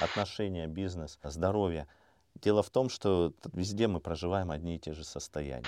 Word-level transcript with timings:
отношения, 0.00 0.66
бизнес, 0.66 1.18
здоровье. 1.22 1.86
Дело 2.34 2.62
в 2.62 2.70
том, 2.70 2.88
что 2.88 3.32
везде 3.52 3.88
мы 3.88 4.00
проживаем 4.00 4.50
одни 4.50 4.76
и 4.76 4.78
те 4.78 4.92
же 4.92 5.04
состояния. 5.04 5.66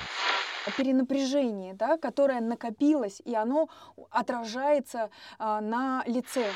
Перенапряжение, 0.76 1.74
да, 1.74 1.96
которое 1.96 2.40
накопилось, 2.40 3.20
и 3.24 3.34
оно 3.34 3.68
отражается 4.10 5.10
а, 5.38 5.60
на 5.60 6.04
лице. 6.06 6.50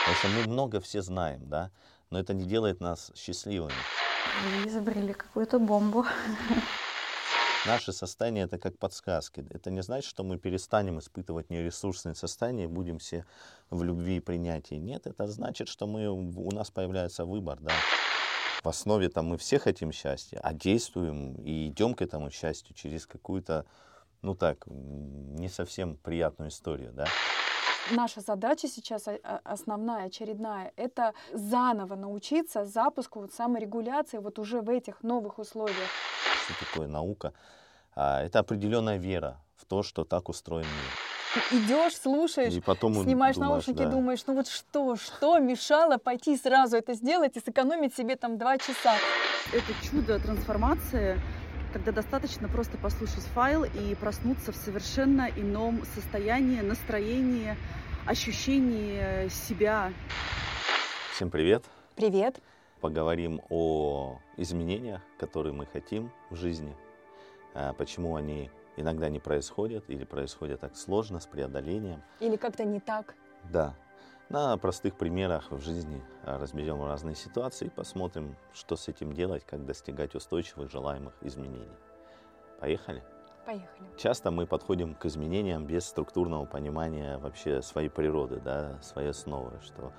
Потому 0.00 0.16
что 0.16 0.28
мы 0.28 0.52
много 0.52 0.80
все 0.80 1.02
знаем, 1.02 1.48
да, 1.48 1.70
но 2.10 2.18
это 2.18 2.32
не 2.32 2.44
делает 2.44 2.80
нас 2.80 3.10
счастливыми. 3.16 3.74
Вы 4.62 4.68
изобрели 4.68 5.12
какую-то 5.12 5.58
бомбу. 5.58 6.06
Наше 7.66 7.94
состояние 7.94 8.44
это 8.44 8.58
как 8.58 8.78
подсказки. 8.78 9.46
Это 9.50 9.70
не 9.70 9.82
значит, 9.82 10.08
что 10.08 10.22
мы 10.22 10.36
перестанем 10.38 10.98
испытывать 10.98 11.48
нересурсное 11.48 12.12
состояние 12.12 12.64
и 12.64 12.68
будем 12.68 12.98
все 12.98 13.24
в 13.70 13.82
любви 13.82 14.18
и 14.18 14.20
принятии. 14.20 14.74
Нет, 14.74 15.06
это 15.06 15.26
значит, 15.26 15.68
что 15.68 15.86
мы, 15.86 16.08
у 16.08 16.50
нас 16.50 16.70
появляется 16.70 17.24
выбор. 17.24 17.58
Да. 17.60 17.72
В 18.62 18.68
основе 18.68 19.08
там 19.08 19.28
мы 19.28 19.38
все 19.38 19.58
хотим 19.58 19.92
счастья, 19.92 20.40
а 20.42 20.52
действуем 20.52 21.36
и 21.36 21.68
идем 21.68 21.94
к 21.94 22.02
этому 22.02 22.30
счастью 22.30 22.74
через 22.74 23.06
какую-то, 23.06 23.64
ну 24.20 24.34
так, 24.34 24.66
не 24.66 25.48
совсем 25.48 25.96
приятную 25.96 26.50
историю. 26.50 26.92
Да. 26.92 27.06
Наша 27.90 28.20
задача 28.20 28.68
сейчас 28.68 29.06
основная, 29.42 30.06
очередная, 30.06 30.72
это 30.76 31.14
заново 31.32 31.96
научиться 31.96 32.66
запуску 32.66 33.20
вот 33.20 33.32
саморегуляции 33.32 34.18
вот 34.18 34.38
уже 34.38 34.60
в 34.60 34.68
этих 34.68 35.02
новых 35.02 35.38
условиях 35.38 35.88
что 36.44 36.54
такое 36.64 36.88
наука, 36.88 37.28
а, 37.28 37.32
это 37.96 38.40
определенная 38.40 38.96
вера 38.96 39.40
в 39.56 39.64
то, 39.64 39.82
что 39.82 40.04
так 40.04 40.28
устроен 40.28 40.66
мир. 40.66 41.62
Идешь, 41.62 41.96
слушаешь, 41.96 42.52
и 42.52 42.60
потом 42.60 42.94
снимаешь 42.94 43.34
думаешь, 43.34 43.66
наушники, 43.66 43.78
да. 43.78 43.90
думаешь, 43.90 44.24
ну 44.26 44.34
вот 44.34 44.46
что, 44.46 44.94
что 44.94 45.38
мешало 45.38 45.98
пойти 45.98 46.36
сразу 46.36 46.76
это 46.76 46.94
сделать 46.94 47.36
и 47.36 47.40
сэкономить 47.40 47.94
себе 47.94 48.14
там 48.14 48.38
два 48.38 48.56
часа. 48.56 48.96
Это 49.52 49.88
чудо 49.90 50.20
трансформации, 50.20 51.20
когда 51.72 51.90
достаточно 51.90 52.48
просто 52.48 52.78
послушать 52.78 53.24
файл 53.34 53.64
и 53.64 53.96
проснуться 53.96 54.52
в 54.52 54.56
совершенно 54.56 55.28
ином 55.36 55.84
состоянии, 55.96 56.60
настроении, 56.60 57.56
ощущении 58.06 59.28
себя. 59.28 59.92
Всем 61.14 61.30
привет. 61.30 61.64
Привет 61.96 62.40
поговорим 62.84 63.40
о 63.48 64.18
изменениях, 64.36 65.00
которые 65.18 65.54
мы 65.54 65.64
хотим 65.64 66.12
в 66.28 66.36
жизни, 66.36 66.76
а, 66.76 66.93
почему 67.78 68.16
они 68.16 68.50
иногда 68.76 69.08
не 69.08 69.20
происходят 69.20 69.84
или 69.88 70.04
происходят 70.04 70.60
так 70.60 70.76
сложно, 70.76 71.20
с 71.20 71.26
преодолением. 71.26 72.02
Или 72.20 72.36
как-то 72.36 72.64
не 72.64 72.80
так. 72.80 73.14
Да. 73.50 73.74
На 74.30 74.56
простых 74.56 74.96
примерах 74.96 75.50
в 75.50 75.60
жизни 75.60 76.02
а, 76.24 76.38
разберем 76.38 76.82
разные 76.82 77.14
ситуации 77.14 77.66
и 77.66 77.70
посмотрим, 77.70 78.36
что 78.54 78.74
с 78.74 78.88
этим 78.88 79.12
делать, 79.12 79.44
как 79.44 79.66
достигать 79.66 80.14
устойчивых 80.14 80.70
желаемых 80.70 81.14
изменений. 81.20 81.76
Поехали? 82.58 83.04
Поехали. 83.44 83.86
Часто 83.98 84.30
мы 84.30 84.46
подходим 84.46 84.94
к 84.94 85.04
изменениям 85.04 85.66
без 85.66 85.84
структурного 85.84 86.46
понимания 86.46 87.18
вообще 87.18 87.60
своей 87.60 87.90
природы, 87.90 88.40
да, 88.40 88.80
своей 88.80 89.10
основы, 89.10 89.60
что 89.62 89.92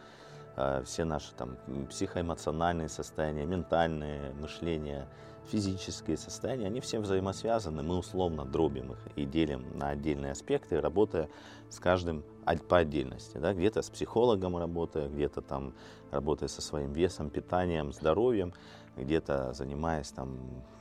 а, 0.55 0.83
все 0.83 1.05
наши 1.05 1.31
там 1.35 1.57
психоэмоциональные 1.89 2.89
состояния, 2.89 3.45
ментальные 3.45 4.33
мышления, 4.33 5.07
физические 5.51 6.17
состояния, 6.17 6.67
они 6.67 6.79
все 6.79 6.99
взаимосвязаны, 6.99 7.83
мы 7.83 7.97
условно 7.97 8.45
дробим 8.45 8.93
их 8.93 8.99
и 9.15 9.25
делим 9.25 9.65
на 9.77 9.89
отдельные 9.89 10.31
аспекты, 10.31 10.81
работая 10.81 11.29
с 11.69 11.79
каждым 11.79 12.23
по 12.67 12.77
отдельности. 12.77 13.37
Да? 13.37 13.53
Где-то 13.53 13.81
с 13.81 13.89
психологом 13.89 14.57
работая, 14.57 15.07
где-то 15.09 15.41
там 15.41 15.73
работая 16.11 16.47
со 16.47 16.61
своим 16.61 16.93
весом, 16.93 17.29
питанием, 17.29 17.91
здоровьем, 17.93 18.53
где-то 18.97 19.53
занимаясь 19.53 20.11
там 20.11 20.39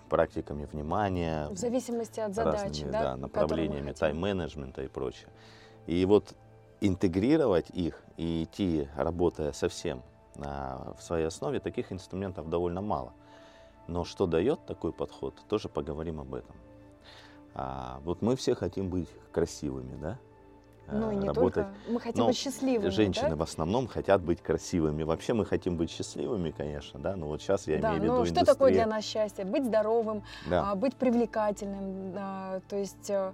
практиками 0.08 0.66
внимания. 0.66 1.48
В 1.48 1.56
зависимости 1.56 2.20
от 2.20 2.34
задач, 2.34 2.62
разными, 2.62 2.90
да, 2.92 3.02
да 3.02 3.16
направлениями 3.16 3.92
тайм-менеджмента 3.92 4.82
и 4.82 4.88
прочее. 4.88 5.28
И 5.86 6.04
вот 6.04 6.34
интегрировать 6.80 7.70
их 7.70 8.02
и 8.16 8.44
идти, 8.44 8.88
работая 8.96 9.52
совсем 9.52 10.02
в 10.36 10.96
своей 11.00 11.26
основе, 11.26 11.60
таких 11.60 11.92
инструментов 11.92 12.48
довольно 12.48 12.80
мало. 12.80 13.12
Но 13.86 14.04
что 14.04 14.26
дает 14.26 14.64
такой 14.66 14.92
подход, 14.92 15.34
тоже 15.48 15.68
поговорим 15.68 16.20
об 16.20 16.34
этом. 16.34 16.56
А, 17.54 18.00
вот 18.04 18.22
мы 18.22 18.36
все 18.36 18.54
хотим 18.54 18.88
быть 18.88 19.08
красивыми, 19.32 19.96
да? 20.00 20.18
Ну 20.90 21.10
и 21.10 21.16
не 21.16 21.26
Работать. 21.28 21.54
только. 21.54 21.68
Мы 21.88 22.00
хотим 22.00 22.20
Но 22.20 22.26
быть 22.26 22.36
счастливыми. 22.36 22.90
Женщины 22.90 23.30
да? 23.30 23.36
в 23.36 23.42
основном 23.42 23.86
хотят 23.86 24.20
быть 24.20 24.42
красивыми. 24.42 25.02
Вообще 25.02 25.32
мы 25.32 25.46
хотим 25.46 25.76
быть 25.76 25.90
счастливыми, 25.90 26.50
конечно, 26.50 27.00
да. 27.00 27.16
Но 27.16 27.26
вот 27.26 27.40
сейчас 27.40 27.66
я 27.66 27.78
да, 27.78 27.88
имею 27.88 28.00
в 28.00 28.02
виду 28.02 28.12
но 28.12 28.18
индустрия. 28.18 28.44
что 28.44 28.52
такое 28.52 28.72
для 28.72 28.86
нас 28.86 29.04
счастье? 29.04 29.44
Быть 29.44 29.64
здоровым, 29.64 30.22
да. 30.46 30.72
а, 30.72 30.74
быть 30.74 30.94
привлекательным, 30.96 32.14
а, 32.16 32.60
то 32.68 32.76
есть 32.76 33.08
э, 33.08 33.14
а, 33.14 33.32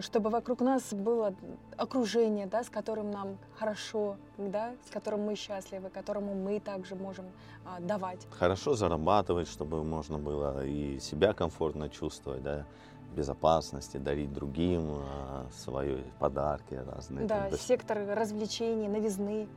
чтобы 0.00 0.30
вокруг 0.30 0.60
нас 0.60 0.92
было 0.92 1.34
окружение, 1.76 2.46
да, 2.46 2.62
с 2.62 2.68
которым 2.68 3.10
нам 3.10 3.38
хорошо, 3.58 4.16
да, 4.36 4.74
с 4.86 4.90
которым 4.90 5.22
мы 5.22 5.34
счастливы, 5.34 5.88
которому 5.90 6.34
мы 6.34 6.60
также 6.60 6.94
можем 6.94 7.26
а, 7.64 7.80
давать. 7.80 8.26
Хорошо 8.30 8.74
зарабатывать, 8.74 9.48
чтобы 9.48 9.82
можно 9.82 10.18
было 10.18 10.64
и 10.64 10.98
себя 11.00 11.32
комфортно 11.32 11.88
чувствовать, 11.88 12.42
да, 12.42 12.66
безопасности, 13.14 13.96
дарить 13.96 14.32
другим 14.32 14.90
а, 14.90 15.46
свои 15.54 16.02
подарки 16.18 16.74
разные. 16.74 17.26
Да, 17.26 17.48
там, 17.48 17.58
сектор 17.58 17.98
развлечений, 18.14 18.88
новизны. 18.88 19.48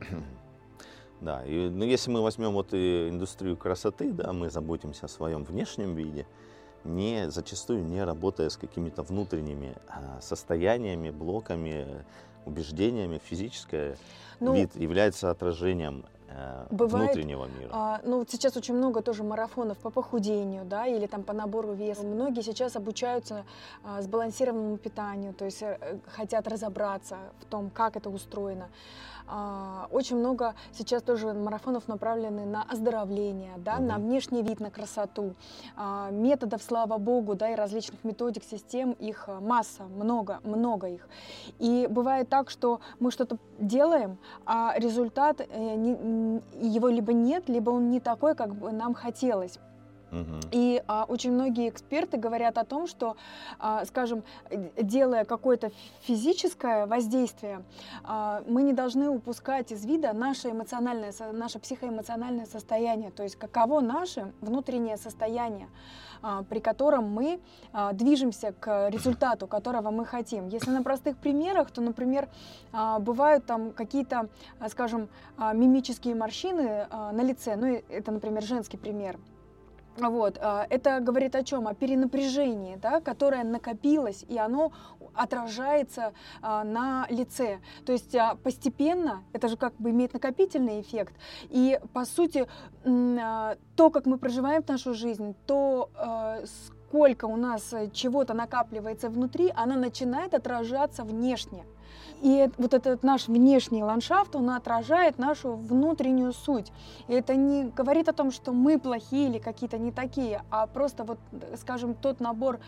Да, 1.20 1.44
и 1.44 1.68
ну, 1.68 1.84
если 1.84 2.10
мы 2.10 2.22
возьмем 2.22 2.52
вот 2.52 2.72
и 2.72 3.10
индустрию 3.10 3.54
красоты, 3.54 4.10
да, 4.10 4.32
мы 4.32 4.48
заботимся 4.48 5.04
о 5.04 5.08
своем 5.10 5.44
внешнем 5.44 5.94
виде, 5.94 6.26
не, 6.84 7.30
зачастую 7.30 7.84
не 7.84 8.02
работая 8.04 8.50
с 8.50 8.56
какими-то 8.56 9.02
внутренними 9.02 9.74
а, 9.88 10.20
состояниями, 10.20 11.10
блоками, 11.10 12.04
убеждениями. 12.46 13.20
Физическое 13.24 13.96
ну, 14.40 14.54
вид 14.54 14.74
является 14.76 15.30
отражением 15.30 16.04
э, 16.28 16.66
Бывает, 16.70 17.10
внутреннего 17.12 17.44
мира. 17.46 17.70
А, 17.72 18.00
ну 18.04 18.18
вот 18.18 18.30
сейчас 18.30 18.56
очень 18.56 18.74
много 18.74 19.02
тоже 19.02 19.22
марафонов 19.22 19.78
по 19.78 19.90
похудению, 19.90 20.64
да, 20.64 20.86
или 20.86 21.06
там 21.06 21.22
по 21.22 21.32
набору 21.32 21.72
веса. 21.74 22.02
Многие 22.02 22.42
сейчас 22.42 22.76
обучаются 22.76 23.44
а, 23.84 24.00
сбалансированному 24.02 24.76
питанию, 24.78 25.34
то 25.34 25.44
есть 25.44 25.62
э, 25.62 25.98
хотят 26.06 26.48
разобраться 26.48 27.18
в 27.40 27.44
том, 27.44 27.70
как 27.70 27.96
это 27.96 28.08
устроено. 28.08 28.68
А, 29.32 29.86
очень 29.92 30.16
много 30.16 30.54
сейчас 30.72 31.02
тоже 31.02 31.32
марафонов 31.32 31.86
направлены 31.86 32.44
на 32.46 32.64
оздоровление, 32.64 33.52
да, 33.58 33.76
угу. 33.76 33.84
на 33.84 33.96
внешний 33.96 34.42
вид, 34.42 34.58
на 34.58 34.70
красоту. 34.70 35.34
А, 35.76 36.10
методов, 36.10 36.62
слава 36.62 36.98
богу, 36.98 37.36
да, 37.36 37.50
и 37.50 37.54
различных 37.54 38.02
методик, 38.02 38.42
систем, 38.42 38.92
их 38.92 39.24
а, 39.28 39.40
масса, 39.40 39.84
много, 39.84 40.40
много 40.42 40.88
их. 40.88 41.08
И 41.60 41.86
бывает 41.88 42.28
так, 42.28 42.50
что 42.50 42.80
мы 42.98 43.12
что-то 43.12 43.38
делаем, 43.58 44.18
а 44.46 44.74
результат, 44.76 45.40
э, 45.40 45.44
его 46.60 46.88
либо 46.88 47.12
нет, 47.12 47.48
либо 47.48 47.70
он 47.70 47.90
не 47.90 48.00
такой, 48.00 48.34
как 48.34 48.54
бы 48.54 48.72
нам 48.72 48.94
хотелось. 48.94 49.58
И 50.52 50.82
а, 50.86 51.04
очень 51.08 51.32
многие 51.32 51.68
эксперты 51.68 52.16
говорят 52.16 52.58
о 52.58 52.64
том, 52.64 52.86
что, 52.86 53.16
а, 53.58 53.84
скажем, 53.84 54.22
делая 54.80 55.24
какое-то 55.24 55.70
физическое 56.02 56.86
воздействие, 56.86 57.62
а, 58.04 58.42
мы 58.46 58.62
не 58.62 58.72
должны 58.72 59.08
упускать 59.08 59.72
из 59.72 59.84
вида 59.84 60.12
наше 60.12 60.50
эмоциональное, 60.50 61.12
наше 61.32 61.58
психоэмоциональное 61.58 62.46
состояние, 62.46 63.10
то 63.10 63.22
есть 63.22 63.36
каково 63.36 63.80
наше 63.80 64.32
внутреннее 64.40 64.96
состояние, 64.96 65.68
а, 66.22 66.42
при 66.42 66.58
котором 66.58 67.08
мы 67.10 67.40
а, 67.72 67.92
движемся 67.92 68.52
к 68.58 68.88
результату, 68.90 69.46
которого 69.46 69.90
мы 69.90 70.04
хотим. 70.04 70.48
Если 70.48 70.70
на 70.70 70.82
простых 70.82 71.16
примерах, 71.16 71.70
то, 71.70 71.80
например, 71.80 72.28
а, 72.72 72.98
бывают 72.98 73.46
там 73.46 73.72
какие-то, 73.72 74.28
а, 74.58 74.68
скажем, 74.68 75.08
а, 75.36 75.52
мимические 75.52 76.14
морщины 76.14 76.86
а, 76.90 77.12
на 77.12 77.22
лице, 77.22 77.56
ну 77.56 77.80
это, 77.88 78.10
например, 78.10 78.42
женский 78.42 78.76
пример. 78.76 79.18
Вот, 80.08 80.38
а, 80.40 80.66
это 80.70 81.00
говорит 81.00 81.34
о 81.34 81.42
чем? 81.42 81.68
О 81.68 81.74
перенапряжении, 81.74 82.76
да, 82.76 83.00
которое 83.00 83.44
накопилось, 83.44 84.24
и 84.28 84.38
оно 84.38 84.72
отражается 85.14 86.12
а, 86.40 86.64
на 86.64 87.06
лице. 87.10 87.60
То 87.84 87.92
есть 87.92 88.14
а, 88.14 88.36
постепенно, 88.36 89.22
это 89.32 89.48
же 89.48 89.56
как 89.56 89.74
бы 89.76 89.90
имеет 89.90 90.14
накопительный 90.14 90.80
эффект, 90.80 91.14
и 91.50 91.78
по 91.92 92.04
сути 92.04 92.46
то, 92.82 93.90
как 93.90 94.06
мы 94.06 94.18
проживаем 94.18 94.64
нашу 94.66 94.94
жизнь, 94.94 95.34
то 95.46 95.90
сколько 96.44 97.26
у 97.26 97.36
нас 97.36 97.74
чего-то 97.92 98.34
накапливается 98.34 99.08
внутри, 99.08 99.52
оно 99.54 99.76
начинает 99.76 100.34
отражаться 100.34 101.04
внешне. 101.04 101.64
И 102.20 102.50
вот 102.58 102.74
этот 102.74 103.02
наш 103.02 103.28
внешний 103.28 103.82
ландшафт, 103.82 104.36
он 104.36 104.50
отражает 104.50 105.18
нашу 105.18 105.56
внутреннюю 105.56 106.32
суть. 106.32 106.70
И 107.08 107.14
это 107.14 107.34
не 107.34 107.64
говорит 107.64 108.08
о 108.08 108.12
том, 108.12 108.30
что 108.30 108.52
мы 108.52 108.78
плохие 108.78 109.28
или 109.28 109.38
какие-то 109.38 109.78
не 109.78 109.90
такие, 109.90 110.42
а 110.50 110.66
просто 110.66 111.04
вот, 111.04 111.18
скажем, 111.56 111.94
тот 111.94 112.20
набор 112.20 112.60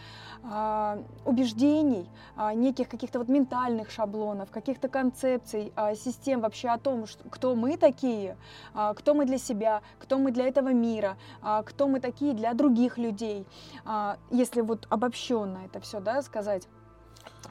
э, 0.43 1.03
убеждений, 1.27 2.09
э, 2.37 2.55
неких 2.55 2.89
каких-то 2.89 3.19
вот 3.19 3.29
ментальных 3.29 3.91
шаблонов, 3.91 4.51
каких-то 4.51 4.89
концепций, 4.89 5.73
э, 5.77 5.95
систем 5.97 6.41
вообще 6.41 6.69
о 6.69 6.79
том, 6.79 7.07
что, 7.07 7.29
кто 7.29 7.55
мы 7.55 7.77
такие, 7.77 8.37
э, 8.75 8.95
кто 8.97 9.15
мы 9.15 9.27
для 9.27 9.39
себя, 9.39 9.83
кто 9.99 10.19
мы 10.19 10.31
для 10.31 10.47
этого 10.47 10.73
мира, 10.73 11.17
э, 11.43 11.63
кто 11.67 11.89
мы 11.89 12.01
такие 12.01 12.33
для 12.33 12.55
других 12.55 12.97
людей. 12.97 13.47
Э, 13.85 14.17
если 14.31 14.63
вот 14.63 14.87
обобщенно 14.89 15.59
это 15.67 15.81
все, 15.81 16.01
да, 16.01 16.23
сказать. 16.23 16.69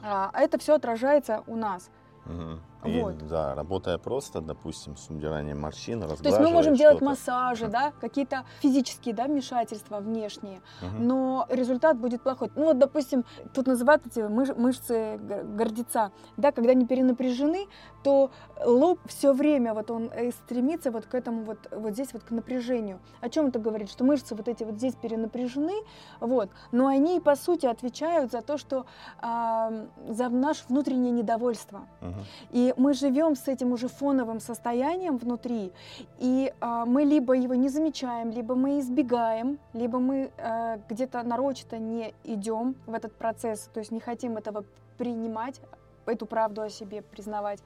А 0.02 0.30
это 0.34 0.58
все 0.58 0.74
отражается 0.74 1.42
у 1.46 1.56
нас. 1.56 1.90
Угу. 2.26 2.58
И, 2.84 3.00
вот. 3.00 3.18
Да, 3.28 3.54
работая 3.54 3.98
просто, 3.98 4.40
допустим, 4.40 4.96
с 4.96 5.08
убиранием 5.08 5.60
морщин, 5.60 6.00
То 6.00 6.16
есть 6.24 6.40
мы 6.40 6.50
можем 6.50 6.74
делать 6.74 7.00
массажи, 7.00 7.68
да, 7.68 7.92
какие-то 8.00 8.44
физические 8.60 9.14
да, 9.14 9.24
вмешательства 9.24 10.00
внешние, 10.00 10.60
угу. 10.80 11.02
но 11.02 11.46
результат 11.48 11.98
будет 11.98 12.22
плохой. 12.22 12.50
Ну 12.56 12.64
вот, 12.64 12.78
допустим, 12.78 13.24
тут 13.54 13.66
называют 13.66 14.06
эти 14.06 14.20
мыш- 14.20 14.58
мышцы 14.58 15.18
гордеца, 15.18 16.10
да, 16.36 16.50
когда 16.50 16.72
они 16.72 16.86
перенапряжены, 16.86 17.66
то 18.02 18.30
лоб 18.64 18.98
все 19.06 19.32
время 19.32 19.74
вот 19.74 19.90
он 19.90 20.10
э, 20.12 20.30
стремится 20.32 20.90
вот 20.90 21.06
к 21.06 21.14
этому 21.14 21.44
вот, 21.44 21.58
вот 21.70 21.92
здесь 21.92 22.12
вот 22.12 22.24
к 22.24 22.30
напряжению. 22.30 22.98
О 23.20 23.28
чем 23.28 23.46
это 23.46 23.58
говорит? 23.58 23.90
Что 23.90 24.04
мышцы 24.04 24.34
вот 24.34 24.48
эти 24.48 24.64
вот 24.64 24.74
здесь 24.74 24.94
перенапряжены, 24.94 25.74
вот, 26.20 26.50
но 26.72 26.88
они 26.88 27.20
по 27.20 27.36
сути 27.36 27.66
отвечают 27.66 28.32
за 28.32 28.42
то, 28.42 28.58
что 28.58 28.86
э, 29.22 29.86
за 30.08 30.28
наше 30.28 30.64
внутреннее 30.68 31.12
недовольство. 31.12 31.82
Угу. 32.00 32.20
И 32.50 32.71
мы 32.76 32.94
живем 32.94 33.36
с 33.36 33.48
этим 33.48 33.72
уже 33.72 33.88
фоновым 33.88 34.40
состоянием 34.40 35.18
внутри, 35.18 35.72
и 36.18 36.52
э, 36.60 36.84
мы 36.86 37.04
либо 37.04 37.34
его 37.34 37.54
не 37.54 37.68
замечаем, 37.68 38.30
либо 38.30 38.54
мы 38.54 38.80
избегаем, 38.80 39.58
либо 39.72 39.98
мы 39.98 40.30
э, 40.36 40.78
где-то 40.88 41.22
нарочито 41.22 41.78
не 41.78 42.14
идем 42.24 42.74
в 42.86 42.94
этот 42.94 43.14
процесс, 43.14 43.70
то 43.72 43.80
есть 43.80 43.92
не 43.92 44.00
хотим 44.00 44.36
этого 44.36 44.64
принимать, 44.98 45.60
эту 46.06 46.26
правду 46.26 46.62
о 46.62 46.70
себе 46.70 47.02
признавать. 47.02 47.60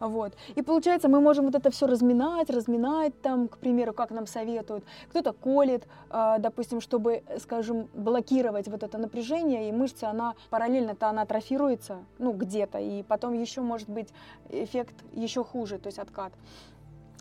Вот. 0.00 0.32
И 0.54 0.62
получается, 0.62 1.08
мы 1.08 1.20
можем 1.20 1.46
вот 1.46 1.54
это 1.54 1.70
все 1.70 1.86
разминать, 1.86 2.50
разминать, 2.50 3.20
там, 3.22 3.48
к 3.48 3.58
примеру, 3.58 3.92
как 3.92 4.10
нам 4.10 4.26
советуют. 4.26 4.84
Кто-то 5.10 5.32
колет, 5.32 5.86
э, 6.10 6.36
допустим, 6.38 6.80
чтобы, 6.80 7.22
скажем, 7.38 7.88
блокировать 7.94 8.68
вот 8.68 8.82
это 8.82 8.98
напряжение, 8.98 9.68
и 9.68 9.72
мышца, 9.72 10.10
она 10.10 10.34
параллельно-то 10.50 11.08
она 11.08 11.22
атрофируется, 11.22 11.98
ну, 12.18 12.32
где-то, 12.32 12.78
и 12.78 13.02
потом 13.02 13.34
еще 13.34 13.60
может 13.60 13.88
быть 13.88 14.08
эффект 14.50 14.94
еще 15.12 15.44
хуже, 15.44 15.78
то 15.78 15.88
есть 15.88 15.98
откат. 15.98 16.32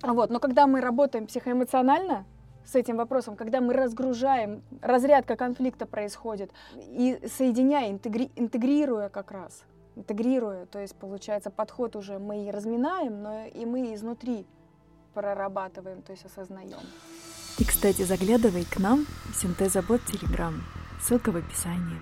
Вот. 0.02 0.30
Но 0.30 0.40
когда 0.40 0.68
мы 0.68 0.82
работаем 0.82 1.28
психоэмоционально, 1.28 2.26
с 2.66 2.76
этим 2.76 2.98
вопросом, 2.98 3.36
когда 3.36 3.62
мы 3.62 3.74
разгружаем, 3.74 4.64
разрядка 4.82 5.36
конфликта 5.36 5.86
происходит, 5.86 6.52
и 6.76 7.20
соединяя, 7.38 7.92
интегри, 7.92 8.32
интегрируя 8.36 9.10
как 9.10 9.32
раз, 9.32 9.64
интегрируя, 9.96 10.66
то 10.66 10.80
есть 10.80 10.96
получается 10.96 11.50
подход 11.50 11.96
уже 11.96 12.20
мы 12.20 12.48
и 12.48 12.52
разминаем, 12.52 13.22
но 13.22 13.46
и 13.46 13.66
мы 13.66 13.94
изнутри 13.94 14.46
прорабатываем, 15.14 16.02
то 16.02 16.12
есть 16.12 16.26
осознаем. 16.26 16.80
И, 17.58 17.64
кстати, 17.64 18.02
заглядывай 18.02 18.66
к 18.66 18.78
нам 18.80 19.06
в 19.32 19.36
Синтезабот 19.36 20.02
Телеграм. 20.06 20.62
Ссылка 21.02 21.32
в 21.32 21.38
описании. 21.38 22.00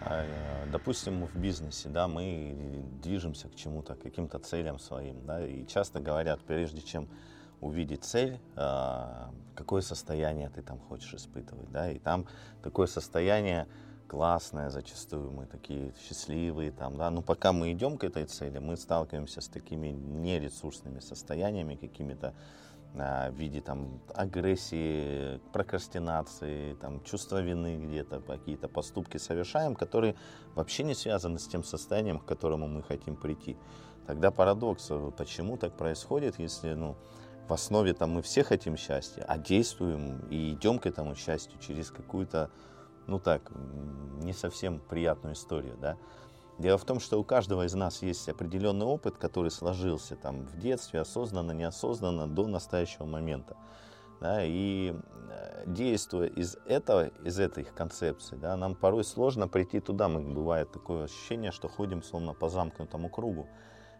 А, 0.00 0.24
э, 0.24 0.66
допустим, 0.70 1.26
в 1.26 1.36
бизнесе, 1.36 1.88
да, 1.88 2.08
мы 2.08 2.84
движемся 3.02 3.48
к 3.48 3.54
чему-то, 3.54 3.94
к 3.94 4.02
каким-то 4.02 4.38
целям 4.38 4.78
своим, 4.78 5.24
да, 5.26 5.44
и 5.46 5.66
часто 5.66 6.00
говорят, 6.00 6.40
прежде 6.40 6.80
чем 6.80 7.08
увидеть 7.60 8.04
цель, 8.04 8.38
а, 8.54 9.30
какое 9.54 9.82
состояние 9.82 10.50
ты 10.50 10.62
там 10.62 10.78
хочешь 10.78 11.14
испытывать, 11.14 11.70
да, 11.70 11.90
и 11.90 11.98
там 11.98 12.26
такое 12.62 12.86
состояние 12.86 13.66
классное 14.06 14.70
зачастую, 14.70 15.32
мы 15.32 15.46
такие 15.46 15.92
счастливые 16.06 16.70
там, 16.70 16.96
да, 16.96 17.10
но 17.10 17.22
пока 17.22 17.52
мы 17.52 17.72
идем 17.72 17.98
к 17.98 18.04
этой 18.04 18.24
цели, 18.26 18.58
мы 18.58 18.76
сталкиваемся 18.76 19.40
с 19.40 19.48
такими 19.48 19.88
нересурсными 19.88 21.00
состояниями 21.00 21.74
какими-то, 21.74 22.34
а, 22.94 23.30
в 23.30 23.34
виде 23.34 23.60
там 23.60 24.00
агрессии, 24.14 25.38
прокрастинации, 25.52 26.74
там 26.74 27.02
чувства 27.04 27.42
вины 27.42 27.76
где-то, 27.76 28.20
какие-то 28.20 28.68
поступки 28.68 29.16
совершаем, 29.16 29.74
которые 29.74 30.14
вообще 30.54 30.84
не 30.84 30.94
связаны 30.94 31.38
с 31.38 31.48
тем 31.48 31.64
состоянием, 31.64 32.18
к 32.18 32.26
которому 32.26 32.68
мы 32.68 32.82
хотим 32.82 33.16
прийти. 33.16 33.56
Тогда 34.06 34.30
парадокс, 34.30 34.92
почему 35.16 35.56
так 35.56 35.76
происходит, 35.76 36.38
если, 36.38 36.74
ну, 36.74 36.96
в 37.48 37.52
основе 37.52 37.94
там 37.94 38.10
мы 38.10 38.22
все 38.22 38.42
хотим 38.42 38.76
счастья, 38.76 39.24
а 39.26 39.38
действуем 39.38 40.20
и 40.30 40.52
идем 40.52 40.78
к 40.78 40.86
этому 40.86 41.14
счастью 41.14 41.58
через 41.60 41.90
какую-то, 41.90 42.50
ну 43.06 43.18
так, 43.18 43.50
не 44.22 44.32
совсем 44.32 44.80
приятную 44.80 45.34
историю, 45.34 45.76
да. 45.80 45.96
Дело 46.58 46.78
в 46.78 46.84
том, 46.84 47.00
что 47.00 47.20
у 47.20 47.24
каждого 47.24 47.66
из 47.66 47.74
нас 47.74 48.02
есть 48.02 48.28
определенный 48.28 48.86
опыт, 48.86 49.18
который 49.18 49.50
сложился 49.50 50.16
там 50.16 50.46
в 50.46 50.58
детстве, 50.58 51.00
осознанно, 51.00 51.52
неосознанно, 51.52 52.26
до 52.26 52.46
настоящего 52.46 53.04
момента. 53.04 53.56
Да, 54.18 54.42
и 54.42 54.94
э, 55.28 55.64
действуя 55.66 56.26
из 56.28 56.56
этого, 56.64 57.08
из 57.22 57.38
этой 57.38 57.64
концепции, 57.64 58.36
да, 58.36 58.56
нам 58.56 58.74
порой 58.74 59.04
сложно 59.04 59.46
прийти 59.46 59.80
туда. 59.80 60.08
Мы, 60.08 60.22
бывает 60.22 60.72
такое 60.72 61.04
ощущение, 61.04 61.52
что 61.52 61.68
ходим 61.68 62.02
словно 62.02 62.32
по 62.32 62.48
замкнутому 62.48 63.10
кругу 63.10 63.46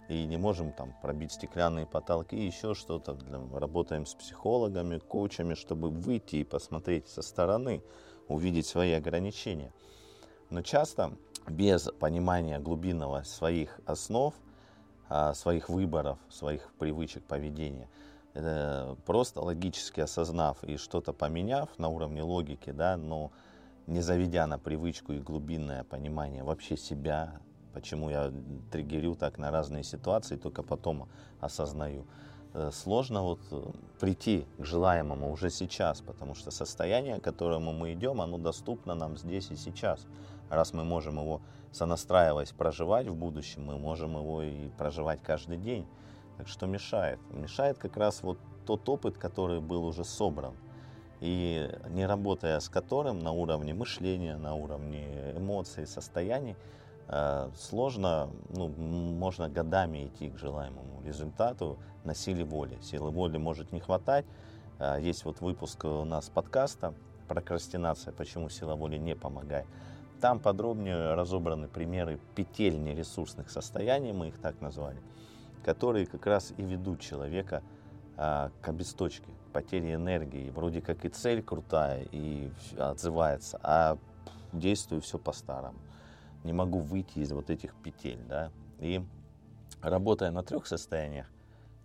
и 0.09 0.25
не 0.27 0.37
можем 0.37 0.73
там 0.73 0.95
пробить 1.03 1.33
стеклянные 1.33 1.87
потолки, 1.87 2.37
еще 2.37 2.75
что-то. 2.75 3.19
Работаем 3.53 4.07
с 4.07 4.15
психологами, 4.15 4.99
коучами, 4.99 5.55
чтобы 5.55 5.91
выйти 5.91 6.37
и 6.37 6.45
посмотреть 6.45 7.09
со 7.09 7.23
стороны, 7.23 7.83
увидеть 8.29 8.67
свои 8.67 8.93
ограничения. 8.93 9.73
Но 10.51 10.63
часто 10.63 11.13
без 11.49 11.89
понимания 11.99 12.59
глубинного 12.59 13.23
своих 13.23 13.81
основ, 13.87 14.35
а, 15.09 15.35
своих 15.35 15.69
выборов, 15.69 16.19
своих 16.29 16.73
привычек 16.79 17.25
поведения, 17.25 17.89
просто 19.07 19.41
логически 19.41 20.01
осознав 20.01 20.63
и 20.63 20.77
что-то 20.77 21.13
поменяв 21.13 21.71
на 21.79 21.89
уровне 21.89 22.23
логики, 22.23 22.71
да, 22.71 22.97
но 22.97 23.33
не 23.87 24.01
заведя 24.01 24.47
на 24.47 24.59
привычку 24.59 25.13
и 25.15 25.21
глубинное 25.21 25.85
понимание 25.85 26.43
вообще 26.43 26.77
себя, 26.77 27.41
почему 27.77 28.09
я 28.09 28.33
триггерю 28.71 29.17
так 29.17 29.37
на 29.37 29.51
разные 29.51 29.85
ситуации, 29.85 30.37
только 30.37 30.63
потом 30.63 31.09
осознаю. 31.41 32.07
Э, 32.55 32.71
сложно 32.73 33.23
вот 33.23 33.41
э, 33.51 33.63
прийти 34.01 34.47
к 34.57 34.65
желаемому 34.65 35.31
уже 35.31 35.51
сейчас, 35.51 36.01
потому 36.01 36.35
что 36.35 36.51
состояние, 36.51 37.21
к 37.21 37.25
которому 37.25 37.75
мы 37.75 37.93
идем, 37.93 38.23
оно 38.23 38.39
доступно 38.39 38.95
нам 38.95 39.19
здесь 39.19 39.51
и 39.51 39.57
сейчас. 39.57 40.07
Раз 40.49 40.73
мы 40.73 40.85
можем 40.85 41.19
его 41.19 41.43
сонастраиваясь 41.71 42.53
проживать 42.53 43.09
в 43.09 43.15
будущем, 43.15 43.67
мы 43.67 43.77
можем 43.77 44.17
его 44.17 44.43
и 44.43 44.69
проживать 44.79 45.23
каждый 45.23 45.59
день. 45.59 45.87
Так 46.39 46.49
что 46.49 46.67
мешает? 46.67 47.19
Мешает 47.31 47.77
как 47.77 47.99
раз 47.99 48.23
вот 48.23 48.39
тот 48.65 48.89
опыт, 48.89 49.19
который 49.19 49.61
был 49.61 49.85
уже 49.85 50.05
собран. 50.05 50.55
И 51.21 51.71
не 51.91 52.07
работая 52.07 52.59
с 52.59 52.71
которым 52.71 53.19
на 53.19 53.33
уровне 53.33 53.75
мышления, 53.75 54.39
на 54.39 54.55
уровне 54.55 55.35
эмоций, 55.37 55.87
состояний, 55.87 56.57
сложно, 57.57 58.31
ну, 58.51 58.69
можно 58.69 59.49
годами 59.49 60.07
идти 60.07 60.29
к 60.29 60.39
желаемому 60.39 61.03
результату 61.05 61.79
на 62.05 62.15
силе 62.15 62.45
воли. 62.45 62.79
Силы 62.83 63.11
воли 63.11 63.37
может 63.37 63.73
не 63.73 63.81
хватать. 63.81 64.25
Э, 64.79 64.97
есть 65.01 65.25
вот 65.25 65.41
выпуск 65.41 65.85
у 65.85 66.05
нас 66.05 66.29
подкаста 66.29 66.95
«Прокрастинация. 67.29 68.13
Почему 68.13 68.49
сила 68.49 68.75
воли 68.75 68.97
не 68.97 69.15
помогает». 69.15 69.67
Там 70.21 70.41
подробнее 70.41 71.15
разобраны 71.15 71.69
примеры 71.69 72.19
петель 72.35 72.83
нересурсных 72.83 73.51
состояний, 73.51 74.13
мы 74.13 74.29
их 74.29 74.39
так 74.39 74.61
назвали, 74.61 74.99
которые 75.63 76.07
как 76.07 76.27
раз 76.27 76.55
и 76.57 76.63
ведут 76.63 77.01
человека 77.01 77.63
а, 78.17 78.51
к 78.63 78.69
обесточке, 78.69 79.27
к 79.27 79.53
потере 79.53 79.93
энергии. 79.93 80.49
Вроде 80.49 80.81
как 80.81 81.05
и 81.05 81.11
цель 81.11 81.43
крутая, 81.43 82.07
и 82.13 82.51
отзывается, 82.79 83.61
а 83.63 83.99
действую 84.53 85.03
все 85.03 85.19
по-старому 85.19 85.79
не 86.45 86.53
могу 86.53 86.81
выйти 86.81 87.19
из 87.21 87.33
вот 87.33 87.51
этих 87.51 87.75
петель, 87.83 88.23
да, 88.29 88.51
и 88.79 89.05
работая 89.83 90.31
на 90.31 90.43
трех 90.43 90.67
состояниях, 90.67 91.27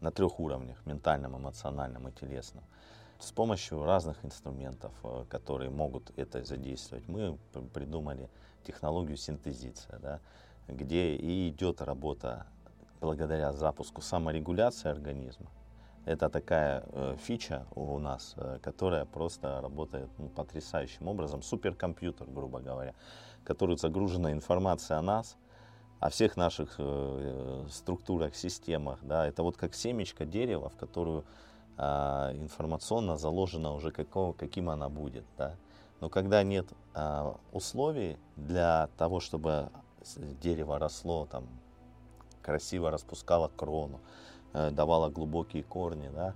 на 0.02 0.12
трех 0.12 0.40
уровнях, 0.40 0.86
ментальном, 0.86 1.38
эмоциональном 1.38 2.08
и 2.08 2.12
телесном, 2.12 2.64
с 3.20 3.32
помощью 3.32 3.84
разных 3.84 4.24
инструментов, 4.26 4.94
э, 5.04 5.26
которые 5.30 5.70
могут 5.70 6.12
это 6.18 6.44
задействовать, 6.44 7.08
мы 7.08 7.38
придумали 7.74 8.30
технологию 8.64 9.18
синтезиция, 9.18 10.00
да, 10.00 10.20
где 10.68 11.16
и 11.16 11.50
идет 11.50 11.82
работа 11.82 12.48
благодаря 13.00 13.52
запуску 13.54 14.02
саморегуляции 14.02 14.90
организма. 14.90 15.48
Это 16.06 16.30
такая 16.30 16.84
э, 16.88 17.16
фича 17.20 17.68
у 17.76 18.00
нас, 18.00 18.34
э, 18.38 18.58
которая 18.64 19.06
просто 19.06 19.62
работает 19.62 20.10
ну, 20.18 20.30
потрясающим 20.30 21.08
образом, 21.08 21.44
суперкомпьютер, 21.44 22.28
грубо 22.28 22.60
говоря 22.60 22.96
которую 23.44 23.78
загружена 23.78 24.32
информация 24.32 24.98
о 24.98 25.02
нас, 25.02 25.38
о 26.00 26.10
всех 26.10 26.38
наших 26.38 26.76
э, 26.80 27.66
структурах, 27.70 28.36
системах. 28.36 29.00
Да, 29.04 29.28
это 29.28 29.44
вот 29.44 29.58
как 29.58 29.76
семечко 29.76 30.26
дерева, 30.26 30.70
в 30.70 30.76
которую 30.76 31.26
э, 31.78 31.84
информационно 32.36 33.18
заложено 33.18 33.74
уже 33.74 33.92
какого, 33.92 34.34
каким 34.34 34.70
она 34.70 34.90
будет. 34.90 35.26
Да. 35.38 35.56
Но 36.00 36.10
когда 36.10 36.44
нет 36.44 36.68
э, 36.96 37.34
условий 37.52 38.18
для 38.36 38.90
того, 38.98 39.20
чтобы 39.20 39.70
дерево 40.42 40.80
росло, 40.80 41.28
там, 41.28 41.48
красиво 42.42 42.90
распускало 42.90 43.50
крону, 43.56 44.00
э, 44.54 44.72
давало 44.72 45.10
глубокие 45.10 45.64
корни, 45.64 46.10
да, 46.10 46.34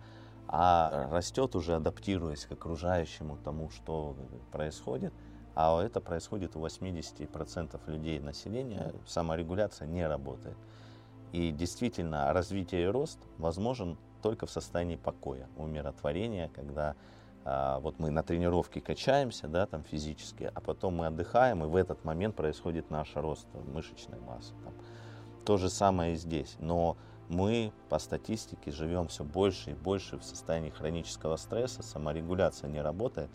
а 0.47 1.09
растет 1.12 1.55
уже 1.55 1.75
адаптируясь 1.75 2.45
к 2.45 2.51
окружающему 2.51 3.38
тому, 3.43 3.71
что 3.71 4.15
происходит, 4.51 5.13
а 5.55 5.81
это 5.81 6.01
происходит 6.01 6.55
у 6.55 6.59
80% 6.59 7.79
людей 7.88 8.19
населения, 8.19 8.93
саморегуляция 9.07 9.88
не 9.88 10.05
работает. 10.05 10.57
И 11.31 11.51
действительно, 11.51 12.31
развитие 12.33 12.83
и 12.83 12.88
рост 12.88 13.19
возможен 13.38 13.97
только 14.21 14.45
в 14.45 14.51
состоянии 14.51 14.95
покоя, 14.95 15.47
умиротворения, 15.57 16.50
когда 16.50 16.95
а, 17.45 17.79
вот 17.79 18.00
мы 18.00 18.09
на 18.09 18.24
тренировке 18.24 18.81
качаемся, 18.81 19.47
да, 19.47 19.65
там 19.65 19.83
физически, 19.83 20.51
а 20.53 20.62
потом 20.62 20.95
мы 20.95 21.07
отдыхаем, 21.07 21.63
и 21.63 21.67
в 21.67 21.75
этот 21.75 22.03
момент 22.03 22.35
происходит 22.35 22.89
наш 22.89 23.15
рост 23.15 23.47
мышечной 23.53 24.19
массы. 24.19 24.53
Там. 24.63 24.74
То 25.45 25.57
же 25.57 25.69
самое 25.69 26.13
и 26.13 26.15
здесь. 26.15 26.55
Но 26.59 26.97
мы 27.29 27.71
по 27.89 28.00
статистике 28.00 28.71
живем 28.71 29.07
все 29.07 29.24
больше 29.24 29.71
и 29.71 29.74
больше 29.75 30.17
в 30.17 30.24
состоянии 30.24 30.71
хронического 30.71 31.35
стресса, 31.38 31.83
саморегуляция 31.83 32.69
не 32.69 32.81
работает, 32.81 33.29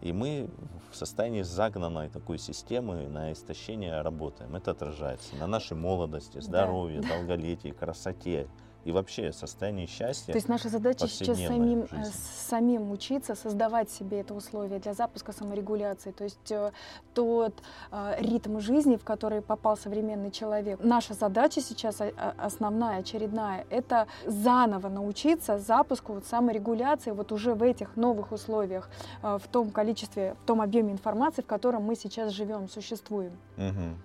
и 0.00 0.12
мы 0.12 0.48
в 0.90 0.96
состоянии 0.96 1.42
загнанной 1.42 2.08
такой 2.08 2.38
системы 2.38 3.08
на 3.08 3.32
истощение 3.32 4.00
работаем. 4.00 4.54
Это 4.54 4.70
отражается 4.70 5.36
на 5.36 5.46
нашей 5.46 5.76
молодости, 5.76 6.40
здоровье, 6.40 7.00
да. 7.00 7.08
долголетии, 7.08 7.70
красоте, 7.70 8.46
и 8.84 8.92
вообще 8.92 9.32
состояние 9.32 9.86
счастья. 9.86 10.32
То 10.32 10.38
есть 10.38 10.48
наша 10.48 10.68
задача 10.68 11.06
сейчас 11.08 11.38
самим, 11.38 11.86
э, 11.90 12.04
самим 12.48 12.90
учиться 12.90 13.34
создавать 13.34 13.90
себе 13.90 14.20
это 14.20 14.34
условие 14.34 14.78
для 14.78 14.94
запуска 14.94 15.32
саморегуляции. 15.32 16.12
То 16.12 16.24
есть 16.24 16.50
э, 16.50 16.72
тот 17.14 17.54
э, 17.90 18.16
ритм 18.20 18.60
жизни, 18.60 18.96
в 18.96 19.04
который 19.04 19.42
попал 19.42 19.76
современный 19.76 20.30
человек. 20.30 20.80
Наша 20.82 21.14
задача 21.14 21.60
сейчас 21.60 22.00
основная, 22.38 22.98
очередная, 22.98 23.66
это 23.70 24.06
заново 24.26 24.88
научиться 24.88 25.58
запуску 25.58 26.14
вот 26.14 26.26
саморегуляции 26.26 27.10
вот 27.10 27.32
уже 27.32 27.54
в 27.54 27.62
этих 27.62 27.96
новых 27.96 28.32
условиях, 28.32 28.88
в 29.22 29.42
том 29.50 29.70
количестве, 29.70 30.34
в 30.42 30.46
том 30.46 30.60
объеме 30.60 30.92
информации, 30.92 31.42
в 31.42 31.46
котором 31.46 31.82
мы 31.82 31.96
сейчас 31.96 32.32
живем, 32.32 32.68
существуем. 32.68 33.32
Угу. 33.56 33.96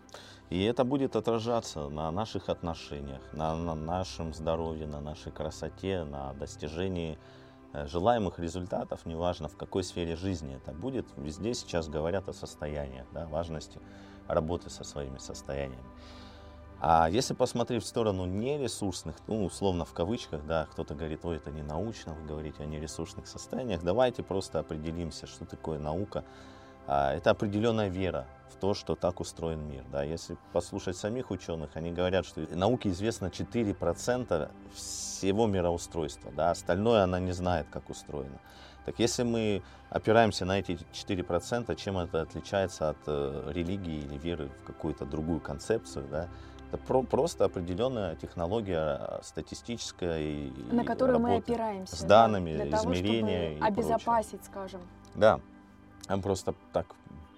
И 0.53 0.65
это 0.65 0.83
будет 0.83 1.15
отражаться 1.15 1.89
на 1.89 2.12
наших 2.12 2.48
отношениях, 2.48 3.24
на, 3.33 3.55
на 3.55 3.74
нашем 3.74 4.36
здоровье, 4.36 4.86
на 4.86 5.01
нашей 5.01 5.31
красоте, 5.31 6.03
на 6.03 6.33
достижении 6.33 7.17
э, 7.74 7.88
желаемых 7.88 8.38
результатов, 8.38 9.03
неважно 9.07 9.48
в 9.48 9.57
какой 9.57 9.83
сфере 9.83 10.15
жизни 10.15 10.55
это 10.55 10.72
будет. 10.72 11.07
Везде 11.17 11.55
сейчас 11.55 11.89
говорят 11.89 12.29
о 12.29 12.33
состояниях, 12.33 13.07
да, 13.12 13.25
важности 13.25 13.79
работы 14.27 14.69
со 14.69 14.83
своими 14.83 15.17
состояниями. 15.17 15.83
А 16.79 17.10
если 17.10 17.33
посмотреть 17.33 17.81
в 17.81 17.88
сторону 17.88 18.25
нересурсных, 18.25 19.15
ну, 19.25 19.45
условно 19.45 19.86
в 19.86 19.93
кавычках, 19.93 20.45
да, 20.45 20.67
кто-то 20.72 20.93
говорит, 20.93 21.25
ой, 21.25 21.38
это 21.38 21.50
не 21.50 21.63
научно, 21.63 22.13
вы 22.13 22.27
говорите 22.27 22.62
о 22.62 22.67
нересурсных 22.67 23.25
состояниях, 23.25 23.81
давайте 23.81 24.22
просто 24.22 24.60
определимся, 24.60 25.25
что 25.25 25.45
такое 25.45 25.79
наука. 25.79 26.24
А, 26.87 27.13
это 27.13 27.31
определенная 27.31 27.89
вера 27.89 28.25
в 28.49 28.55
то, 28.55 28.73
что 28.73 28.95
так 28.95 29.19
устроен 29.19 29.67
мир. 29.67 29.83
Да. 29.91 30.03
Если 30.03 30.37
послушать 30.51 30.97
самих 30.97 31.31
ученых, 31.31 31.71
они 31.75 31.91
говорят, 31.91 32.25
что 32.25 32.41
науке 32.55 32.89
известно 32.89 33.27
4% 33.27 34.51
всего 34.73 35.47
мироустройства, 35.47 36.31
да, 36.35 36.51
остальное 36.51 37.03
она 37.03 37.19
не 37.19 37.31
знает, 37.31 37.67
как 37.71 37.89
устроено. 37.89 38.39
Так 38.85 38.99
если 38.99 39.23
мы 39.23 39.61
опираемся 39.89 40.45
на 40.45 40.59
эти 40.59 40.77
4%, 40.91 41.73
чем 41.75 41.97
это 41.97 42.21
отличается 42.21 42.89
от 42.89 42.97
э, 43.07 43.51
религии 43.53 43.99
или 43.99 44.17
веры 44.17 44.49
в 44.49 44.67
какую-то 44.67 45.05
другую 45.05 45.39
концепцию, 45.39 46.05
да, 46.11 46.27
это 46.67 46.77
про, 46.77 47.03
просто 47.03 47.45
определенная 47.45 48.15
технология 48.15 48.99
э, 48.99 49.19
статистическая 49.23 50.19
и 50.19 50.51
на 50.71 50.83
которую 50.83 51.19
мы 51.19 51.37
опираемся 51.37 51.95
с 51.95 52.01
данными, 52.01 52.57
да, 52.57 52.65
для 52.65 52.77
измерения 52.77 53.57
того, 53.57 53.71
чтобы 53.71 53.81
обезопасить, 53.81 54.29
прочее. 54.31 54.45
скажем. 54.51 54.81
Да, 55.15 55.39
нам 56.07 56.22
просто 56.22 56.55
так 56.72 56.88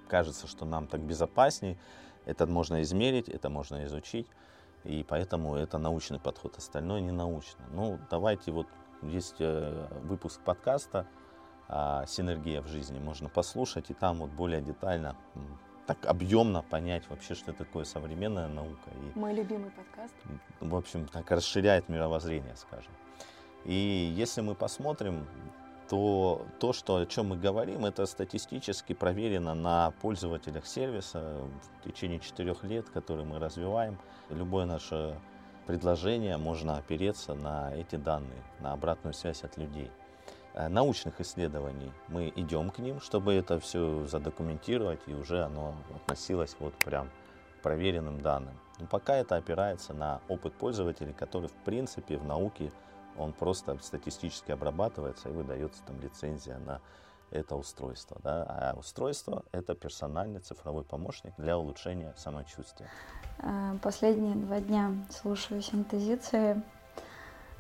кажется, 0.08 0.48
что 0.48 0.66
нам 0.66 0.88
так 0.88 1.02
безопасней. 1.02 1.78
Это 2.26 2.48
можно 2.48 2.82
измерить, 2.82 3.30
это 3.30 3.50
можно 3.50 3.86
изучить. 3.86 4.28
И 4.84 5.04
поэтому 5.08 5.56
это 5.56 5.78
научный 5.78 6.20
подход, 6.20 6.58
остальное 6.58 7.02
не 7.02 7.12
научно. 7.12 7.66
Ну, 7.72 8.00
давайте 8.10 8.52
вот 8.52 8.68
есть 9.02 9.38
э, 9.40 9.88
выпуск 10.04 10.42
подкаста 10.42 11.08
«Синергия 12.08 12.62
в 12.62 12.68
жизни», 12.68 13.00
можно 13.00 13.28
послушать, 13.28 13.90
и 13.90 13.96
там 13.96 14.20
вот 14.20 14.30
более 14.30 14.62
детально, 14.62 15.16
так 15.88 16.06
объемно 16.06 16.62
понять 16.62 17.10
вообще, 17.10 17.34
что 17.34 17.54
такое 17.54 17.86
современная 17.86 18.48
наука. 18.48 18.92
И, 18.94 19.18
Мой 19.18 19.34
любимый 19.34 19.72
подкаст. 19.72 20.14
В 20.60 20.76
общем, 20.76 21.08
так 21.08 21.30
расширяет 21.32 21.90
мировоззрение, 21.90 22.56
скажем. 22.56 22.92
И 23.64 24.14
если 24.16 24.42
мы 24.42 24.54
посмотрим, 24.54 25.28
то 25.90 26.46
то, 26.60 26.74
что, 26.74 26.98
о 26.98 27.06
чем 27.06 27.30
мы 27.30 27.38
говорим, 27.38 27.86
это 27.86 28.06
статистически 28.06 28.94
проверено 28.94 29.54
на 29.54 29.92
пользователях 30.02 30.66
сервиса 30.66 31.42
в 31.82 31.84
течение 31.84 32.20
четырех 32.20 32.64
лет, 32.64 32.90
которые 32.90 33.26
мы 33.26 33.40
развиваем. 33.40 33.98
Любое 34.30 34.66
наше 34.66 35.20
предложение 35.68 36.38
можно 36.38 36.78
опереться 36.78 37.34
на 37.34 37.74
эти 37.74 37.96
данные, 37.96 38.44
на 38.60 38.74
обратную 38.74 39.14
связь 39.14 39.44
от 39.44 39.58
людей. 39.58 39.92
Э, 40.54 40.68
научных 40.70 41.20
исследований 41.20 41.92
мы 42.08 42.32
идем 42.36 42.70
к 42.70 42.80
ним, 42.80 43.02
чтобы 43.02 43.34
это 43.34 43.60
все 43.60 44.06
задокументировать, 44.08 45.02
и 45.08 45.14
уже 45.14 45.44
оно 45.44 45.76
относилось 45.96 46.56
вот 46.60 46.74
прям 46.76 47.10
к 47.60 47.64
проверенным 47.64 48.22
данным. 48.22 48.58
Но 48.80 48.88
пока 48.88 49.16
это 49.16 49.36
опирается 49.36 49.94
на 49.94 50.22
опыт 50.28 50.54
пользователей, 50.54 51.14
который 51.14 51.50
в 51.50 51.56
принципе 51.66 52.18
в 52.18 52.26
науке 52.26 52.72
он 53.18 53.34
просто 53.34 53.78
статистически 53.82 54.52
обрабатывается 54.52 55.30
и 55.30 55.32
выдается 55.32 55.82
там 55.84 56.00
лицензия 56.02 56.58
на 56.60 56.82
это 57.32 57.56
устройство. 57.56 58.18
Да? 58.24 58.44
А 58.44 58.76
устройство— 58.78 59.44
это 59.52 59.76
персональный 59.76 60.40
цифровой 60.40 60.84
помощник 60.84 61.34
для 61.38 61.58
улучшения 61.58 62.14
самочувствия. 62.18 62.90
Э, 63.40 63.78
последние 63.82 64.36
два 64.36 64.60
дня 64.60 64.94
слушаю 65.10 65.62
синтезиции. 65.62 66.62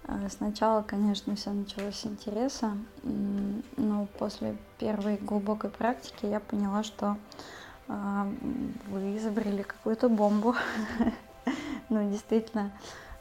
Э, 0.07 0.29
сначала, 0.29 0.81
конечно, 0.81 1.35
все 1.35 1.51
началось 1.51 1.95
с 1.95 2.05
интереса, 2.05 2.77
но 3.03 4.07
после 4.19 4.57
первой 4.77 5.17
глубокой 5.17 5.69
практики 5.69 6.25
я 6.25 6.39
поняла, 6.39 6.83
что 6.83 7.17
э, 7.88 8.33
вы 8.88 9.17
изобрели 9.17 9.63
какую-то 9.63 10.09
бомбу. 10.09 10.55
Ну, 11.88 12.09
действительно, 12.09 12.71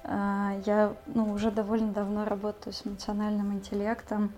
я 0.07 0.95
ну, 1.07 1.33
уже 1.33 1.51
довольно 1.51 1.93
давно 1.93 2.25
работаю 2.25 2.73
с 2.73 2.87
эмоциональным 2.87 3.55
интеллектом 3.55 4.33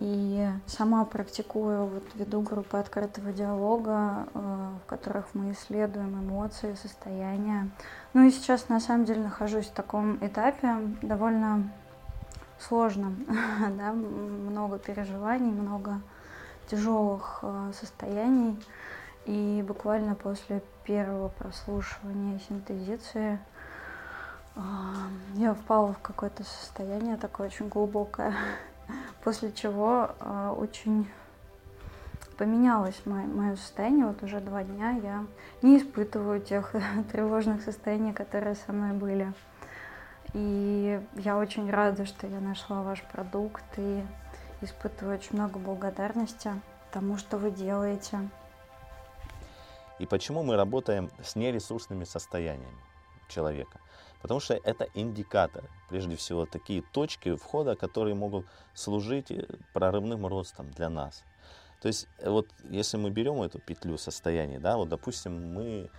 и 0.00 0.48
сама 0.66 1.04
практикую, 1.04 1.86
вот 1.86 2.04
веду 2.14 2.40
группы 2.40 2.78
открытого 2.78 3.32
диалога, 3.32 4.28
а, 4.32 4.72
в 4.84 4.86
которых 4.88 5.26
мы 5.34 5.52
исследуем 5.52 6.20
эмоции, 6.20 6.74
состояния. 6.74 7.68
Ну 8.14 8.24
и 8.24 8.30
сейчас 8.30 8.68
на 8.68 8.78
самом 8.78 9.06
деле 9.06 9.22
нахожусь 9.22 9.66
в 9.66 9.72
таком 9.72 10.24
этапе 10.24 10.76
довольно 11.02 11.68
сложном, 12.60 13.26
да, 13.76 13.92
много 13.92 14.78
переживаний, 14.78 15.50
много 15.50 16.00
тяжелых 16.68 17.40
а, 17.42 17.72
состояний. 17.72 18.56
И 19.26 19.64
буквально 19.66 20.14
после 20.14 20.62
первого 20.84 21.28
прослушивания 21.28 22.38
синтезиции 22.48 23.40
я 25.34 25.54
впала 25.54 25.92
в 25.92 26.00
какое-то 26.00 26.42
состояние 26.44 27.16
такое 27.16 27.46
очень 27.46 27.68
глубокое, 27.68 28.34
после 29.24 29.52
чего 29.52 30.10
а, 30.20 30.52
очень 30.52 31.08
поменялось 32.36 33.00
мое, 33.04 33.56
состояние. 33.56 34.06
Вот 34.06 34.22
уже 34.22 34.40
два 34.40 34.64
дня 34.64 34.92
я 34.92 35.26
не 35.62 35.78
испытываю 35.78 36.40
тех 36.40 36.74
тревожных 37.12 37.62
состояний, 37.62 38.12
которые 38.12 38.54
со 38.54 38.72
мной 38.72 38.92
были. 38.92 39.32
И 40.34 41.00
я 41.14 41.38
очень 41.38 41.70
рада, 41.70 42.04
что 42.04 42.26
я 42.26 42.40
нашла 42.40 42.82
ваш 42.82 43.02
продукт 43.04 43.64
и 43.76 44.04
испытываю 44.60 45.18
очень 45.18 45.36
много 45.36 45.58
благодарности 45.58 46.50
тому, 46.92 47.16
что 47.16 47.38
вы 47.38 47.50
делаете. 47.50 48.18
И 49.98 50.06
почему 50.06 50.42
мы 50.42 50.56
работаем 50.56 51.10
с 51.22 51.34
нересурсными 51.34 52.04
состояниями 52.04 52.78
человека? 53.28 53.80
Потому 54.20 54.40
что 54.40 54.54
это 54.54 54.88
индикаторы, 54.94 55.68
прежде 55.88 56.16
всего 56.16 56.46
такие 56.46 56.82
точки 56.82 57.36
входа, 57.36 57.76
которые 57.76 58.14
могут 58.14 58.46
служить 58.74 59.30
э, 59.30 59.46
прорывным 59.72 60.26
ростом 60.26 60.70
для 60.70 60.88
нас. 60.88 61.22
То 61.80 61.88
есть 61.88 62.08
э, 62.18 62.28
вот 62.28 62.48
если 62.68 62.96
мы 62.96 63.10
берем 63.10 63.42
эту 63.42 63.60
петлю 63.60 63.96
состояний, 63.96 64.58
да, 64.58 64.76
вот 64.76 64.88
допустим 64.88 65.54
мы 65.54 65.90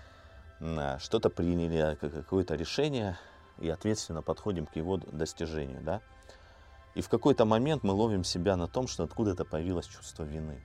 что-то 0.99 1.29
приняли, 1.29 1.95
какое-то 1.95 2.55
решение, 2.55 3.17
и 3.59 3.69
ответственно 3.69 4.21
подходим 4.21 4.65
к 4.65 4.75
его 4.75 4.97
достижению, 4.97 5.81
да, 5.81 6.01
и 6.95 7.01
в 7.01 7.07
какой-то 7.07 7.45
момент 7.45 7.83
мы 7.83 7.93
ловим 7.93 8.25
себя 8.25 8.57
на 8.57 8.67
том, 8.67 8.87
что 8.87 9.03
откуда-то 9.03 9.45
появилось 9.45 9.85
чувство 9.85 10.23
вины 10.23 10.61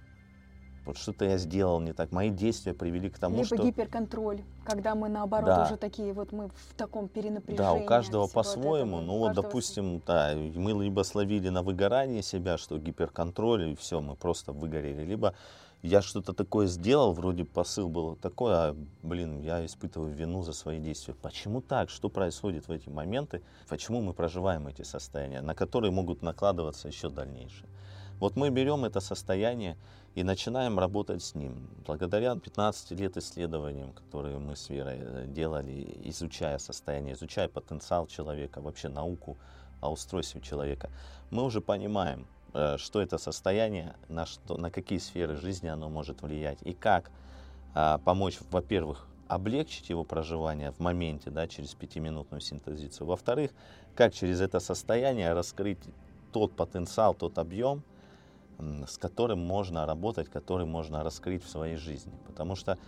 вот 0.85 0.99
что-то 0.99 1.25
я 1.25 1.39
сделал 1.39 1.81
не 1.81 1.93
так, 1.93 2.13
мои 2.13 2.31
действия 2.31 2.75
привели 2.75 3.09
к 3.09 3.19
тому, 3.19 3.37
Либо 3.37 3.47
что... 3.47 3.57
гиперконтроль, 3.57 4.43
когда 4.65 4.95
мы 4.95 5.09
наоборот 5.09 5.47
Да. 5.47 5.65
уже 5.65 5.77
такие 5.77 6.13
вот 6.13 6.33
мы 6.33 6.49
в 6.49 6.75
таком 6.77 7.09
перенапряжении. 7.09 7.57
Да, 7.57 7.73
у 7.73 7.85
каждого 7.85 8.27
по-своему. 8.27 9.01
Ну 9.01 9.19
вот, 9.19 9.35
допустим, 9.35 10.03
да, 10.07 10.35
мы 10.35 10.73
либо 10.85 11.03
словили 11.03 11.49
на 11.49 11.63
выгорании 11.63 12.21
себя, 12.21 12.59
что 12.59 12.79
гиперконтроль, 12.79 13.71
и 13.71 13.77
все, 13.77 14.01
мы 14.01 14.15
просто 14.15 14.53
выгорели. 14.53 15.05
Либо 15.05 15.35
я 15.85 16.01
что-то 16.01 16.33
такое 16.33 16.67
сделал, 16.67 17.13
вроде 17.13 17.45
посыл 17.45 17.91
был 17.91 18.17
такой, 18.17 18.53
а, 18.55 18.77
блин, 19.03 19.43
я 19.43 19.65
испытываю 19.67 20.15
вину 20.15 20.43
за 20.43 20.55
свои 20.55 20.81
действия. 20.81 21.15
Почему 21.15 21.61
так? 21.61 21.91
Что 21.91 22.09
происходит 22.09 22.69
в 22.69 22.73
эти 22.73 22.89
моменты? 22.89 23.43
Почему 23.69 24.01
мы 24.01 24.15
проживаем 24.15 24.67
эти 24.67 24.81
состояния, 24.81 25.43
на 25.43 25.55
которые 25.55 25.91
могут 25.91 26.23
накладываться 26.23 26.89
еще 26.89 27.11
дальнейшие? 27.11 27.69
Вот 28.19 28.37
мы 28.37 28.49
берем 28.49 28.87
это 28.87 29.01
состояние 29.01 29.77
и 30.15 30.23
начинаем 30.23 30.79
работать 30.79 31.23
с 31.23 31.35
ним. 31.35 31.69
Благодаря 31.87 32.37
15 32.37 32.93
лет 32.93 33.17
исследованиям, 33.17 33.93
которые 33.93 34.39
мы 34.39 34.57
с 34.57 34.69
Верой 34.69 34.99
э, 35.01 35.27
делали, 35.27 35.99
изучая 36.05 36.59
состояние, 36.59 37.15
изучая 37.15 37.49
потенциал 37.49 38.07
человека, 38.07 38.61
вообще 38.61 38.89
науку 38.89 39.37
о 39.81 39.91
устройстве 39.91 40.41
человека, 40.41 40.91
мы 41.31 41.43
уже 41.43 41.61
понимаем, 41.61 42.27
э, 42.53 42.77
что 42.79 43.01
это 43.01 43.19
состояние, 43.19 43.97
на, 44.09 44.25
что, 44.27 44.57
на 44.57 44.71
какие 44.71 44.99
сферы 44.99 45.37
жизни 45.37 45.69
оно 45.69 45.89
может 45.89 46.23
влиять 46.23 46.59
и 46.63 46.75
как 46.75 47.11
а, 47.75 47.99
помочь, 47.99 48.39
во-первых, 48.51 49.09
облегчить 49.27 49.91
его 49.91 50.05
проживание 50.05 50.71
в 50.71 50.79
моменте, 50.79 51.31
да, 51.31 51.49
через 51.49 51.75
пятиминутную 51.75 52.41
синтезицию. 52.41 53.09
Во-вторых, 53.09 53.51
как 53.97 54.15
через 54.15 54.41
это 54.41 54.61
состояние 54.61 55.33
раскрыть 55.33 55.81
тот 56.33 56.53
потенциал, 56.53 57.15
тот 57.15 57.39
объем, 57.39 57.83
с 58.87 58.99
которым 58.99 59.41
можно 59.45 59.87
работать, 59.87 60.29
который 60.29 60.67
можно 60.67 61.03
раскрыть 61.03 61.45
в 61.45 61.49
своей 61.49 61.77
жизни. 61.77 62.13
Потому 62.27 62.57
что 62.57 62.79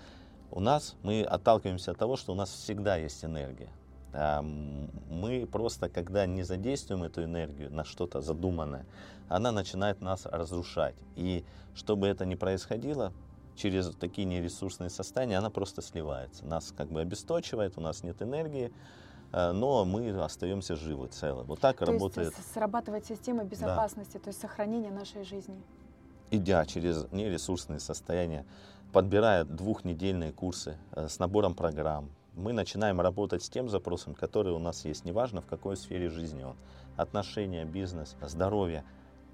у 0.51 0.61
нас, 0.61 0.97
мы 1.03 1.23
отталкиваемся 1.23 1.93
от 1.93 1.99
того, 1.99 2.17
что 2.17 2.33
у 2.33 2.37
нас 2.37 2.51
всегда 2.51 2.97
есть 2.97 3.25
энергия. 3.25 3.71
А, 4.13 4.43
Мы 4.43 5.47
просто, 5.47 5.89
когда 5.89 6.27
не 6.27 6.43
задействуем 6.43 7.03
эту 7.03 7.25
энергию 7.25 7.73
на 7.73 7.85
что-то 7.85 8.21
задуманное, 8.21 8.87
она 9.29 9.53
начинает 9.53 10.01
нас 10.01 10.27
разрушать. 10.27 10.95
И 11.17 11.45
чтобы 11.75 12.07
это 12.07 12.25
не 12.25 12.37
происходило, 12.37 13.13
через 13.57 13.91
такие 13.97 14.27
нересурсные 14.27 14.91
состояния 14.91 15.39
она 15.39 15.51
просто 15.51 15.83
сливается. 15.83 16.47
Нас 16.47 16.73
как 16.77 16.91
бы 16.91 17.01
обесточивает, 17.01 17.77
у 17.77 17.81
нас 17.81 18.03
нет 18.03 18.23
энергии, 18.23 18.73
но 19.33 19.85
мы 19.85 20.11
остаемся 20.23 20.77
живы, 20.77 21.09
целы. 21.09 21.45
Вот 21.45 21.61
так 21.61 21.79
То 21.79 21.87
работает. 21.87 22.35
есть 22.37 22.53
срабатывает 22.53 23.05
система 23.07 23.45
безопасности, 23.45 24.19
то 24.19 24.29
есть 24.29 24.41
сохранение 24.41 24.91
нашей 24.91 25.25
жизни. 25.25 25.61
идя 26.31 26.65
через 26.65 27.07
нересурсные 27.13 27.81
состояния, 27.81 28.45
подбирая 28.93 29.45
двухнедельные 29.45 30.33
курсы 30.33 30.79
э, 30.93 31.09
с 31.09 31.19
набором 31.19 31.55
программ, 31.55 32.11
мы 32.35 32.53
начинаем 32.53 33.01
работать 33.01 33.43
с 33.43 33.49
тем 33.49 33.69
запросом, 33.69 34.15
который 34.15 34.53
у 34.53 34.59
нас 34.59 34.85
есть, 34.85 35.05
неважно 35.05 35.41
в 35.41 35.47
какой 35.47 35.77
сфере 35.77 36.11
жизни 36.11 36.43
он. 36.45 36.57
Отношения, 36.97 37.65
бизнес, 37.65 38.17
здоровье. 38.23 38.85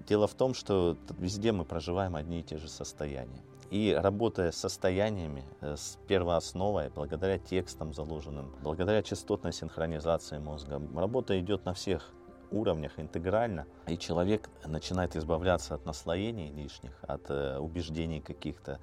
Дело 0.07 0.27
в 0.27 0.33
том, 0.33 0.53
что 0.53 0.97
везде 1.17 1.51
мы 1.51 1.65
проживаем 1.65 2.15
одни 2.15 2.39
и 2.39 2.43
те 2.43 2.57
же 2.57 2.67
состояния. 2.69 3.41
И 3.71 3.97
работая 3.97 4.51
с 4.51 4.57
состояниями, 4.57 5.43
э, 5.61 5.75
с 5.75 5.97
первоосновой, 6.07 6.89
благодаря 6.89 7.39
текстам 7.39 7.93
заложенным, 7.93 8.53
благодаря 8.61 9.01
частотной 9.01 9.53
синхронизации 9.53 10.37
мозга, 10.37 10.81
работа 10.95 11.39
идет 11.39 11.65
на 11.65 11.73
всех 11.73 12.11
уровнях 12.51 12.93
интегрально, 12.97 13.65
и 13.87 13.97
человек 13.97 14.49
начинает 14.65 15.15
избавляться 15.15 15.73
от 15.73 15.85
наслоений 15.85 16.51
лишних, 16.51 16.91
от 17.07 17.29
э, 17.29 17.57
убеждений 17.57 18.21
каких-то, 18.21 18.79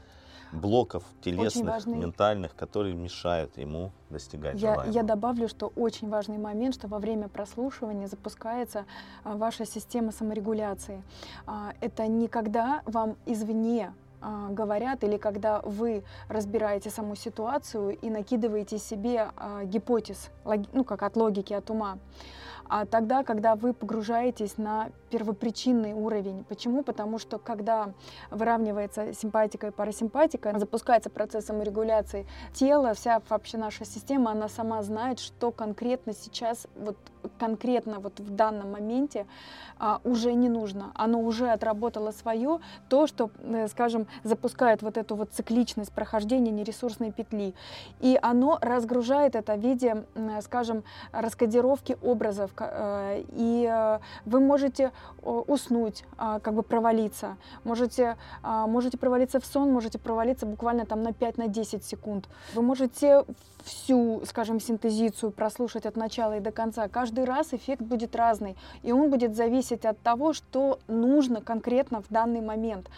блоков 0.52 1.04
телесных, 1.20 1.66
важный- 1.66 1.96
ментальных, 1.96 2.54
которые 2.54 2.94
мешают 2.94 3.56
ему 3.56 3.92
достигать 4.10 4.54
Я, 4.54 4.72
желаемого. 4.72 4.94
я 4.94 5.02
добавлю, 5.02 5.48
что 5.48 5.72
очень 5.76 6.08
важный 6.08 6.38
момент, 6.38 6.74
что 6.74 6.88
во 6.88 6.98
время 6.98 7.28
прослушивания 7.28 8.08
запускается 8.08 8.84
а, 9.22 9.36
ваша 9.36 9.64
система 9.64 10.12
саморегуляции. 10.12 11.02
А, 11.46 11.72
это 11.80 12.06
не 12.06 12.28
когда 12.28 12.82
вам 12.84 13.16
извне 13.26 13.92
говорят 14.50 15.04
или 15.04 15.16
когда 15.16 15.60
вы 15.60 16.04
разбираете 16.28 16.90
саму 16.90 17.14
ситуацию 17.14 17.96
и 17.98 18.10
накидываете 18.10 18.78
себе 18.78 19.30
а, 19.36 19.64
гипотез, 19.64 20.30
ну 20.72 20.84
как 20.84 21.02
от 21.02 21.16
логики, 21.16 21.52
от 21.52 21.70
ума. 21.70 21.98
А 22.70 22.86
тогда, 22.86 23.24
когда 23.24 23.56
вы 23.56 23.72
погружаетесь 23.72 24.56
на 24.56 24.90
первопричинный 25.10 25.92
уровень. 25.92 26.44
Почему? 26.44 26.84
Потому 26.84 27.18
что 27.18 27.38
когда 27.38 27.92
выравнивается 28.30 29.12
симпатика 29.12 29.66
и 29.66 29.70
парасимпатика, 29.72 30.56
запускается 30.56 31.10
процесс 31.10 31.46
саморегуляции, 31.46 32.28
тело, 32.54 32.94
вся 32.94 33.20
вообще 33.28 33.58
наша 33.58 33.84
система, 33.84 34.30
она 34.30 34.48
сама 34.48 34.82
знает, 34.82 35.18
что 35.18 35.50
конкретно 35.50 36.12
сейчас, 36.12 36.68
вот 36.76 36.96
конкретно 37.38 37.98
вот 37.98 38.20
в 38.20 38.30
данном 38.30 38.72
моменте 38.72 39.26
а, 39.78 40.00
уже 40.04 40.32
не 40.32 40.48
нужно. 40.48 40.92
Оно 40.94 41.20
уже 41.20 41.50
отработало 41.50 42.12
свое, 42.12 42.60
то, 42.88 43.06
что, 43.06 43.30
э, 43.40 43.68
скажем, 43.68 44.06
запускает 44.22 44.82
вот 44.82 44.96
эту 44.96 45.16
вот 45.16 45.30
цикличность 45.32 45.92
прохождения 45.92 46.50
нересурсной 46.50 47.12
петли. 47.12 47.54
И 48.00 48.18
оно 48.22 48.58
разгружает 48.62 49.34
это 49.34 49.54
в 49.54 49.60
виде, 49.60 50.04
м, 50.14 50.40
скажем, 50.42 50.84
раскодировки 51.12 51.98
образов. 52.02 52.52
Э, 52.60 53.22
И 53.32 53.68
э, 53.70 53.98
вы 54.24 54.40
можете 54.40 54.92
э, 55.22 55.30
уснуть, 55.46 56.04
а, 56.16 56.40
как 56.40 56.54
бы 56.54 56.62
провалиться. 56.62 57.36
Можете, 57.64 58.16
а, 58.42 58.66
можете 58.66 58.98
провалиться 58.98 59.40
в 59.40 59.46
сон, 59.46 59.72
можете 59.72 59.98
провалиться 59.98 60.46
буквально 60.46 60.86
там 60.86 61.02
на 61.02 61.12
5-10 61.12 61.82
секунд. 61.82 62.28
Вы 62.54 62.62
можете 62.62 63.24
всю, 63.64 64.22
скажем, 64.26 64.60
синтезицию 64.60 65.32
прослушать 65.32 65.86
от 65.86 65.96
начала 65.96 66.36
и 66.36 66.40
до 66.40 66.50
конца. 66.50 66.88
Каждый 66.88 67.24
раз 67.24 67.52
эффект 67.52 67.82
будет 67.82 68.16
разный, 68.16 68.56
и 68.82 68.92
он 68.92 69.10
будет 69.10 69.36
зависеть 69.36 69.84
от 69.84 69.98
того, 70.00 70.32
что 70.32 70.78
нужно 70.88 71.40
конкретно 71.40 72.02
в 72.02 72.08
данный 72.10 72.40
момент. 72.40 72.88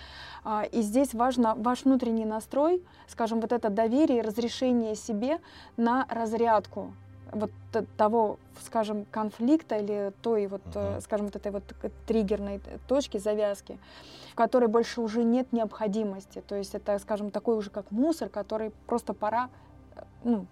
А, 0.45 0.65
И 0.65 0.83
здесь 0.83 1.15
важно 1.15 1.55
ваш 1.57 1.85
внутренний 1.85 2.25
настрой, 2.25 2.83
скажем, 3.09 3.41
вот 3.41 3.53
это 3.53 3.71
доверие 3.71 4.23
разрешение 4.23 4.97
себе 4.97 5.39
на 5.77 6.07
разрядку 6.09 6.93
вот 7.33 7.51
того, 7.97 8.39
скажем, 8.61 9.07
конфликта 9.11 9.77
или 9.77 10.13
той 10.23 10.47
вот, 10.47 10.63
Мгм. 10.67 11.01
скажем, 11.01 11.27
вот 11.27 11.37
этой 11.37 11.51
вот 11.51 11.65
триггерной 12.07 12.61
точки, 12.87 13.19
завязки, 13.19 13.79
в 14.31 14.35
которой 14.35 14.69
больше 14.69 15.01
уже 15.01 15.25
нет 15.25 15.53
необходимости. 15.53 16.43
То 16.47 16.55
есть 16.55 16.75
это, 16.75 16.99
скажем, 16.99 17.31
такой 17.31 17.57
уже 17.57 17.71
как 17.71 17.91
мусор, 17.91 18.29
который 18.29 18.71
просто 18.87 19.15
пора 19.15 19.49
э, 19.97 20.03
ну, 20.25 20.47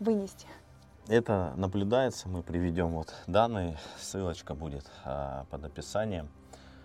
вынести. 0.00 0.46
Это 1.08 1.52
наблюдается, 1.56 2.28
мы 2.28 2.42
приведем 2.42 2.92
вот 2.92 3.12
данные, 3.26 3.76
ссылочка 3.98 4.54
будет 4.54 4.88
а, 5.04 5.46
под 5.50 5.64
описанием, 5.64 6.28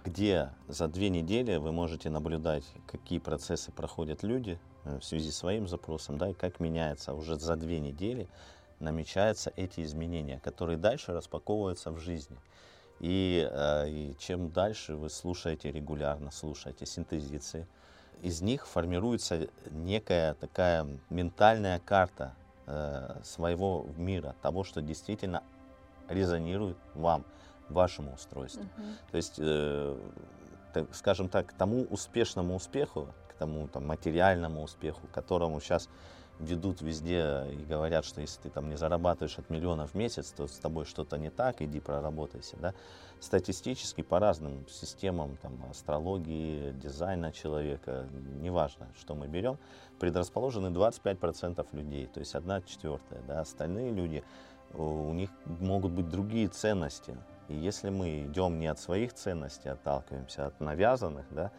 где 0.04 0.50
за 0.68 0.88
две 0.88 1.10
недели 1.10 1.58
вы 1.58 1.72
можете 1.72 2.10
наблюдать, 2.10 2.64
какие 2.88 3.20
процессы 3.20 3.72
проходят 3.72 4.24
люди 4.24 4.60
э, 4.86 4.98
в 5.00 5.06
связи 5.06 5.30
с 5.30 5.38
своим 5.38 5.68
запросом, 5.68 6.18
да, 6.18 6.30
и 6.30 6.34
как 6.34 6.60
меняется 6.60 7.14
уже 7.14 7.38
за 7.38 7.56
две 7.56 7.80
недели 7.80 8.28
намечаются 8.80 9.52
эти 9.56 9.82
изменения, 9.82 10.40
которые 10.40 10.78
дальше 10.78 11.14
распаковываются 11.14 11.92
в 11.92 12.00
жизни. 12.00 12.38
И, 13.00 13.48
э, 13.50 13.90
и 13.90 14.16
чем 14.18 14.50
дальше 14.50 14.96
вы 14.96 15.10
слушаете 15.10 15.72
регулярно, 15.72 16.32
слушаете 16.32 16.86
синтезиции, 16.86 17.68
из 18.22 18.42
них 18.42 18.66
формируется 18.66 19.48
некая 19.70 20.34
такая 20.36 20.88
ментальная 21.10 21.80
карта 21.80 22.34
э, 22.66 23.20
своего 23.24 23.86
мира, 23.98 24.36
того, 24.42 24.64
что 24.64 24.82
действительно 24.82 25.44
резонирует 26.10 26.78
вам, 26.96 27.24
вашему 27.70 28.14
устройству. 28.14 28.66
То 29.12 29.18
есть, 29.18 29.36
э, 29.38 29.98
так, 30.74 30.96
скажем 30.96 31.30
так, 31.30 31.48
к 31.48 31.54
тому 31.54 31.84
успешному 31.84 32.56
успеху, 32.56 33.08
к 33.30 33.34
тому 33.34 33.68
там, 33.68 33.86
материальному 33.86 34.64
успеху, 34.64 35.02
к 35.08 35.12
которому 35.12 35.60
сейчас 35.60 35.90
ведут 36.40 36.82
везде 36.82 37.46
и 37.52 37.66
говорят, 37.66 38.06
что 38.06 38.22
если 38.22 38.42
ты 38.42 38.50
там 38.50 38.70
не 38.70 38.76
зарабатываешь 38.76 39.38
от 39.40 39.50
миллиона 39.50 39.88
в 39.88 39.96
месяц, 39.96 40.32
то 40.32 40.48
с 40.48 40.58
тобой 40.58 40.86
что-то 40.86 41.18
не 41.18 41.30
так, 41.30 41.62
иди 41.62 41.80
проработайся. 41.80 42.58
Да? 42.58 42.74
Статистически 43.20 44.02
по 44.02 44.20
разным 44.20 44.68
системам 44.68 45.38
там, 45.38 45.54
астрологии, 45.70 46.72
дизайна 46.74 47.32
человека, 47.32 48.08
неважно, 48.42 48.88
что 49.00 49.16
мы 49.16 49.28
берем, 49.28 49.58
предрасположены 50.00 50.68
25% 50.68 51.66
людей, 51.72 52.08
то 52.08 52.20
есть 52.20 52.36
одна 52.36 52.62
четвертая. 52.62 53.22
Да? 53.28 53.42
Остальные 53.42 53.92
люди, 53.92 54.24
у 54.74 55.14
них 55.14 55.30
могут 55.46 55.92
быть 55.92 56.10
другие 56.10 56.48
ценности. 56.48 57.18
И 57.48 57.56
если 57.56 57.90
мы 57.90 58.26
идем 58.26 58.60
не 58.60 58.68
от 58.68 58.80
своих 58.80 59.14
ценностей, 59.14 59.70
отталкиваемся 59.70 60.48
от 60.48 60.60
навязанных, 60.60 61.26
да, 61.32 61.52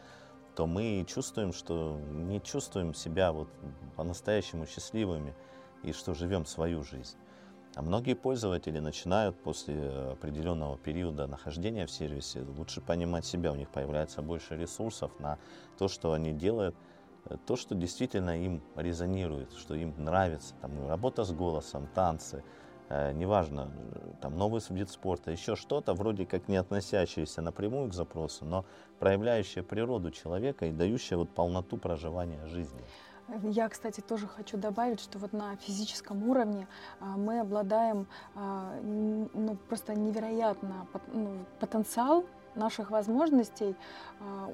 то 0.59 0.67
мы 0.67 1.05
чувствуем, 1.07 1.53
что 1.53 2.01
не 2.11 2.41
чувствуем 2.41 2.93
себя 2.93 3.31
вот 3.31 3.49
по-настоящему 3.95 4.67
счастливыми 4.67 5.33
и 5.85 5.93
что 5.93 6.15
живем 6.15 6.47
свою 6.47 6.83
жизнь. 6.83 7.17
А 7.77 7.83
многие 7.83 8.15
пользователи 8.15 8.81
начинают 8.81 9.41
после 9.41 9.89
определенного 9.89 10.77
периода 10.77 11.29
нахождения 11.29 11.87
в 11.87 11.93
сервисе 11.93 12.43
лучше 12.57 12.81
понимать 12.81 13.25
себя, 13.25 13.53
у 13.53 13.55
них 13.55 13.69
появляется 13.69 14.21
больше 14.21 14.57
ресурсов 14.57 15.13
на 15.21 15.39
то, 15.79 15.87
что 15.87 16.13
они 16.13 16.33
делают, 16.33 16.75
э, 17.27 17.37
то, 17.47 17.55
что 17.55 17.77
действительно 17.77 18.45
им 18.45 18.61
резонирует, 18.75 19.53
что 19.53 19.77
им 19.77 19.95
нравится, 19.97 20.57
там, 20.61 20.89
работа 20.89 21.23
с 21.23 21.31
голосом, 21.31 21.89
танцы, 21.95 22.43
неважно, 22.91 23.71
там, 24.21 24.37
новый 24.37 24.63
вид 24.71 24.91
спорта, 24.91 25.31
еще 25.31 25.57
что-то, 25.57 25.95
вроде 25.95 26.27
как 26.27 26.49
не 26.49 26.57
относящееся 26.57 27.43
напрямую 27.43 27.91
к 27.91 27.95
запросу, 27.95 28.45
но 28.45 28.65
проявляющее 28.99 29.63
природу 29.63 30.11
человека 30.11 30.67
и 30.67 30.73
дающее 30.73 31.19
вот 31.19 31.31
полноту 31.31 31.77
проживания 31.77 32.47
жизни. 32.47 32.81
Я, 33.43 33.69
кстати, 33.69 34.01
тоже 34.01 34.27
хочу 34.27 34.57
добавить, 34.57 35.01
что 35.01 35.19
вот 35.19 35.35
на 35.35 35.57
физическом 35.57 36.29
уровне 36.31 36.67
а, 36.99 37.17
мы 37.17 37.41
обладаем 37.41 38.07
а, 38.35 38.75
ну, 38.83 39.57
просто 39.69 39.95
невероятно 39.95 40.87
ну, 41.13 41.45
потенциал 41.61 42.25
наших 42.55 42.91
возможностей, 42.91 43.77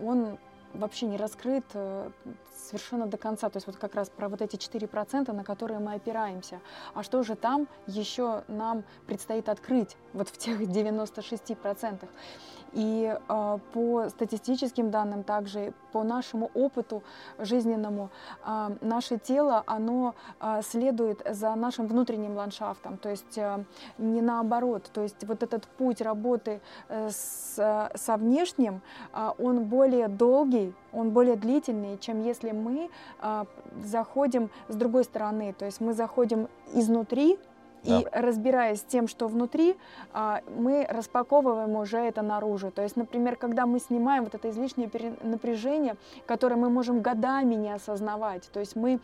он 0.03 0.39
вообще 0.75 1.07
не 1.07 1.17
раскрыт 1.17 1.65
э, 1.75 2.11
совершенно 2.55 3.07
до 3.07 3.17
конца. 3.17 3.49
То 3.49 3.57
есть 3.57 3.67
вот 3.67 3.77
как 3.77 3.95
раз 3.95 4.11
про 4.11 4.29
вот 4.29 4.43
эти 4.43 4.57
4%, 4.57 5.33
на 5.33 5.45
которые 5.45 5.79
мы 5.79 5.95
опираемся. 5.95 6.61
А 6.95 7.03
что 7.03 7.23
же 7.23 7.37
там 7.37 7.69
еще 7.87 8.45
нам 8.49 8.85
предстоит 9.07 9.49
открыть 9.49 9.97
вот 10.13 10.29
в 10.29 10.37
тех 10.37 10.61
96%? 10.61 12.09
И 12.75 13.17
э, 13.17 13.59
по 13.73 14.09
статистическим 14.09 14.91
данным 14.91 15.23
также, 15.23 15.73
по 15.93 16.03
нашему 16.03 16.51
опыту 16.55 17.03
жизненному, 17.39 18.11
э, 18.45 18.77
наше 18.81 19.19
тело, 19.19 19.63
оно 19.67 20.15
э, 20.41 20.61
следует 20.63 21.23
за 21.31 21.55
нашим 21.55 21.87
внутренним 21.87 22.37
ландшафтом, 22.37 22.99
то 22.99 23.09
есть 23.09 23.39
э, 23.39 23.65
не 23.99 24.21
наоборот. 24.21 24.91
То 24.93 25.03
есть 25.03 25.25
вот 25.25 25.43
этот 25.43 25.67
путь 25.79 26.01
работы 26.01 26.61
э, 26.89 27.09
с, 27.11 27.91
со 27.95 28.17
внешним, 28.17 28.81
э, 29.13 29.31
он 29.39 29.65
более 29.65 30.09
долгий, 30.09 30.75
он 30.93 31.11
более 31.11 31.37
длительный, 31.37 31.97
чем 31.99 32.23
если 32.23 32.51
мы 32.51 32.91
э, 33.23 33.45
заходим 33.85 34.51
с 34.69 34.75
другой 34.75 35.05
стороны. 35.05 35.53
То 35.53 35.65
есть 35.65 35.81
мы 35.81 35.93
заходим 35.93 36.49
изнутри, 36.73 37.39
И 37.85 38.07
разбираясь 38.13 38.81
с 38.81 38.85
тем, 38.85 39.09
что 39.09 39.29
внутри, 39.29 39.77
а, 40.13 40.41
мы 40.57 40.87
распаковываем 40.89 41.77
уже 41.77 41.99
это 41.99 42.23
наружу. 42.23 42.71
То 42.71 42.83
есть, 42.83 42.97
например, 42.97 43.37
когда 43.37 43.67
мы 43.67 43.79
снимаем 43.79 44.25
вот 44.25 44.35
это 44.35 44.51
излишнее 44.51 44.91
напряжение, 45.23 45.97
которое 46.27 46.57
мы 46.57 46.71
можем 46.71 47.01
годами 47.01 47.55
не 47.55 47.73
осознавать, 47.73 48.49
то 48.53 48.61
есть 48.61 48.77
мы 48.77 49.01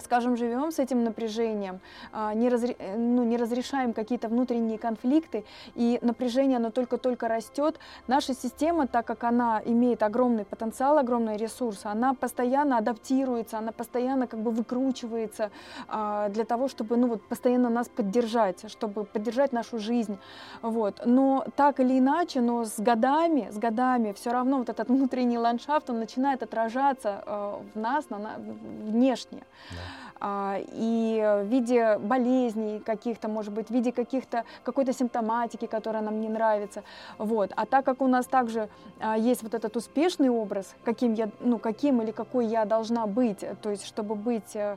скажем, 0.00 0.36
живем 0.36 0.72
с 0.72 0.78
этим 0.78 1.04
напряжением, 1.04 1.80
а, 2.12 2.34
не, 2.34 2.48
разре, 2.48 2.76
ну, 2.96 3.24
не 3.24 3.36
разрешаем 3.36 3.92
какие-то 3.92 4.28
внутренние 4.28 4.78
конфликты, 4.78 5.44
и 5.74 5.98
напряжение, 6.02 6.56
оно 6.56 6.70
только-только 6.70 7.28
растет, 7.28 7.78
наша 8.06 8.34
система, 8.34 8.86
так 8.86 9.06
как 9.06 9.24
она 9.24 9.60
имеет 9.64 10.02
огромный 10.02 10.44
потенциал, 10.44 10.98
огромный 10.98 11.36
ресурс, 11.36 11.80
она 11.84 12.14
постоянно 12.14 12.78
адаптируется, 12.78 13.58
она 13.58 13.72
постоянно 13.72 14.26
как 14.26 14.40
бы 14.40 14.50
выкручивается 14.50 15.50
а, 15.88 16.28
для 16.28 16.44
того, 16.44 16.68
чтобы 16.68 16.96
ну, 16.96 17.08
вот, 17.08 17.22
постоянно 17.28 17.68
нас 17.68 17.88
поддержать, 17.88 18.70
чтобы 18.70 19.04
поддержать 19.04 19.52
нашу 19.52 19.78
жизнь. 19.78 20.18
Вот. 20.62 21.02
Но 21.04 21.44
так 21.56 21.80
или 21.80 21.98
иначе, 21.98 22.40
но 22.40 22.64
с 22.64 22.78
годами, 22.78 23.48
с 23.50 23.58
годами 23.58 24.12
все 24.12 24.32
равно 24.32 24.58
вот 24.58 24.68
этот 24.68 24.88
внутренний 24.88 25.38
ландшафт, 25.38 25.90
он 25.90 25.98
начинает 25.98 26.42
отражаться 26.42 27.22
э, 27.26 27.54
в 27.74 27.78
нас 27.78 28.10
на, 28.10 28.18
на, 28.18 28.30
внешне. 28.38 29.42
Да. 29.70 29.81
А, 30.24 30.60
и 30.68 31.20
в 31.20 31.46
виде 31.48 31.98
болезней 31.98 32.78
каких-то, 32.78 33.26
может 33.26 33.52
быть, 33.52 33.66
в 33.66 33.70
виде 33.72 33.90
каких-то, 33.90 34.44
какой-то 34.62 34.92
симптоматики, 34.92 35.66
которая 35.66 36.00
нам 36.00 36.20
не 36.20 36.28
нравится. 36.28 36.84
Вот. 37.18 37.50
А 37.56 37.66
так 37.66 37.84
как 37.84 38.00
у 38.00 38.06
нас 38.06 38.26
также 38.26 38.68
а, 39.00 39.18
есть 39.18 39.42
вот 39.42 39.52
этот 39.54 39.76
успешный 39.76 40.30
образ, 40.30 40.76
каким, 40.84 41.14
я, 41.14 41.28
ну, 41.40 41.58
каким 41.58 42.02
или 42.02 42.12
какой 42.12 42.46
я 42.46 42.64
должна 42.64 43.08
быть, 43.08 43.44
то 43.62 43.70
есть 43.70 43.84
чтобы 43.84 44.14
быть 44.14 44.54
э, 44.54 44.76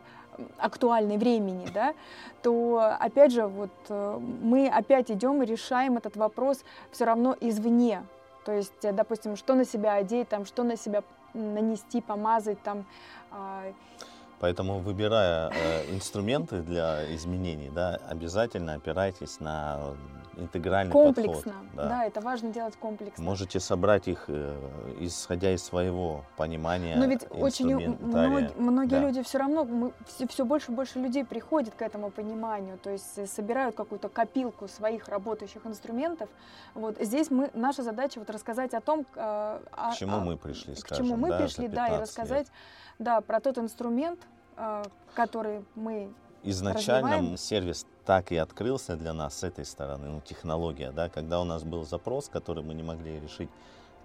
актуальной 0.58 1.18
времени, 1.18 1.68
да, 1.72 1.94
то 2.42 2.96
опять 3.00 3.32
же 3.32 3.46
вот 3.46 3.70
э, 3.90 4.20
мы 4.42 4.68
опять 4.68 5.12
идем 5.12 5.44
и 5.44 5.46
решаем 5.46 5.98
этот 5.98 6.18
вопрос 6.18 6.64
все 6.90 7.06
равно 7.06 7.38
извне. 7.40 8.04
То 8.46 8.52
есть, 8.52 8.84
э, 8.84 8.92
допустим, 8.92 9.36
что 9.36 9.54
на 9.54 9.64
себя 9.64 9.94
одеть, 9.94 10.28
там, 10.28 10.44
что 10.46 10.64
на 10.64 10.76
себя 10.76 11.04
нанести, 11.36 12.02
помазать, 12.02 12.62
там, 12.64 12.86
а, 13.30 13.62
Поэтому, 14.40 14.80
выбирая 14.80 15.50
э, 15.50 15.94
инструменты 15.94 16.62
для 16.62 17.14
изменений, 17.16 17.70
да, 17.74 18.00
обязательно 18.10 18.74
опирайтесь 18.74 19.40
на 19.40 19.96
интегральный 20.38 20.92
комплексно. 20.92 21.54
подход. 21.54 21.76
Да. 21.76 21.90
да, 21.90 22.06
это 22.06 22.22
важно 22.22 22.52
делать 22.52 22.76
комплексно. 22.76 23.24
Можете 23.24 23.60
собрать 23.60 24.08
их, 24.08 24.26
э, 24.28 24.56
исходя 25.00 25.54
из 25.54 25.64
своего 25.64 26.26
понимания. 26.38 26.96
Но 26.96 27.06
ведь 27.06 27.26
очень 27.30 27.66
многие, 27.66 28.52
многие 28.58 29.00
да. 29.00 29.00
люди 29.00 29.24
все 29.24 29.40
равно, 29.40 29.64
мы, 29.64 29.94
все, 30.08 30.28
все 30.28 30.46
больше 30.46 30.72
и 30.72 30.76
больше 30.76 31.00
людей 31.00 31.26
приходят 31.26 31.74
к 31.76 31.82
этому 31.82 32.10
пониманию, 32.10 32.78
то 32.78 32.90
есть 32.90 33.18
э, 33.18 33.28
собирают 33.28 33.76
какую-то 33.76 34.10
копилку 34.10 34.68
своих 34.68 35.08
работающих 35.08 35.66
инструментов. 35.66 36.30
Вот 36.74 36.98
здесь 37.00 37.30
мы, 37.30 37.50
наша 37.54 37.84
задача 37.84 38.20
вот 38.20 38.30
рассказать 38.30 38.74
о 38.74 38.82
том, 38.82 39.06
э, 39.16 39.60
к 39.72 39.96
чему 39.96 40.20
мы 40.20 40.38
пришли, 40.38 40.76
к 40.76 40.96
чему 40.96 41.16
мы 41.16 41.30
да, 41.30 41.38
пришли, 41.40 41.68
да, 41.68 41.88
и 41.88 42.00
рассказать, 42.00 42.48
лет. 42.48 42.52
да, 43.00 43.22
про 43.22 43.40
тот 43.40 43.58
инструмент, 43.58 44.20
э, 44.58 44.84
который 45.14 45.66
мы 45.76 46.14
изначально 46.44 47.10
развиваем. 47.10 47.38
сервис 47.38 47.86
так 48.06 48.32
и 48.32 48.38
открылся 48.38 48.96
для 48.96 49.14
нас 49.14 49.40
с 49.40 49.44
этой 49.44 49.66
стороны, 49.66 50.08
ну, 50.08 50.22
технология, 50.22 50.92
да, 50.92 51.10
когда 51.10 51.42
у 51.42 51.44
нас 51.44 51.64
был 51.64 51.86
запрос, 51.86 52.30
который 52.30 52.64
мы 52.64 52.74
не 52.74 52.84
могли 52.84 53.20
решить 53.20 53.50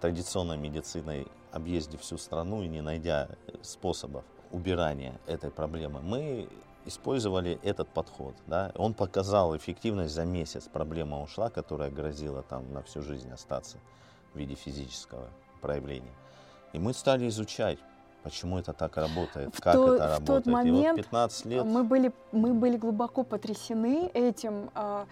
традиционной 0.01 0.57
медициной, 0.57 1.27
объездив 1.53 2.01
всю 2.01 2.17
страну 2.17 2.63
и 2.63 2.69
не 2.69 2.81
найдя 2.81 3.29
способов 3.63 4.25
убирания 4.51 5.21
этой 5.27 5.51
проблемы, 5.51 6.01
мы 6.01 6.49
использовали 6.87 7.59
этот 7.63 7.89
подход. 7.89 8.35
Да? 8.47 8.73
Он 8.75 8.95
показал 8.95 9.57
эффективность 9.57 10.15
за 10.15 10.25
месяц. 10.25 10.69
Проблема 10.73 11.21
ушла, 11.23 11.51
которая 11.51 11.91
грозила 11.91 12.43
там 12.43 12.73
на 12.73 12.83
всю 12.83 13.03
жизнь 13.03 13.31
остаться 13.31 13.79
в 14.33 14.39
виде 14.39 14.55
физического 14.55 15.29
проявления. 15.61 16.15
И 16.73 16.79
мы 16.79 16.95
стали 16.95 17.29
изучать, 17.29 17.79
Почему 18.23 18.59
это 18.59 18.73
так 18.73 18.97
работает? 18.97 19.55
В 19.55 19.61
как 19.61 19.75
то, 19.75 19.95
это 19.95 20.09
работает? 20.09 20.23
В 20.23 20.27
тот 20.27 20.47
момент 20.47 20.99
вот 20.99 21.05
15 21.05 21.45
лет... 21.47 21.65
мы, 21.65 21.85
были, 21.85 22.13
мы 22.33 22.53
были 22.53 22.77
глубоко 22.77 23.25
потрясены 23.25 24.11
этим. 24.13 24.71
А, 24.75 25.07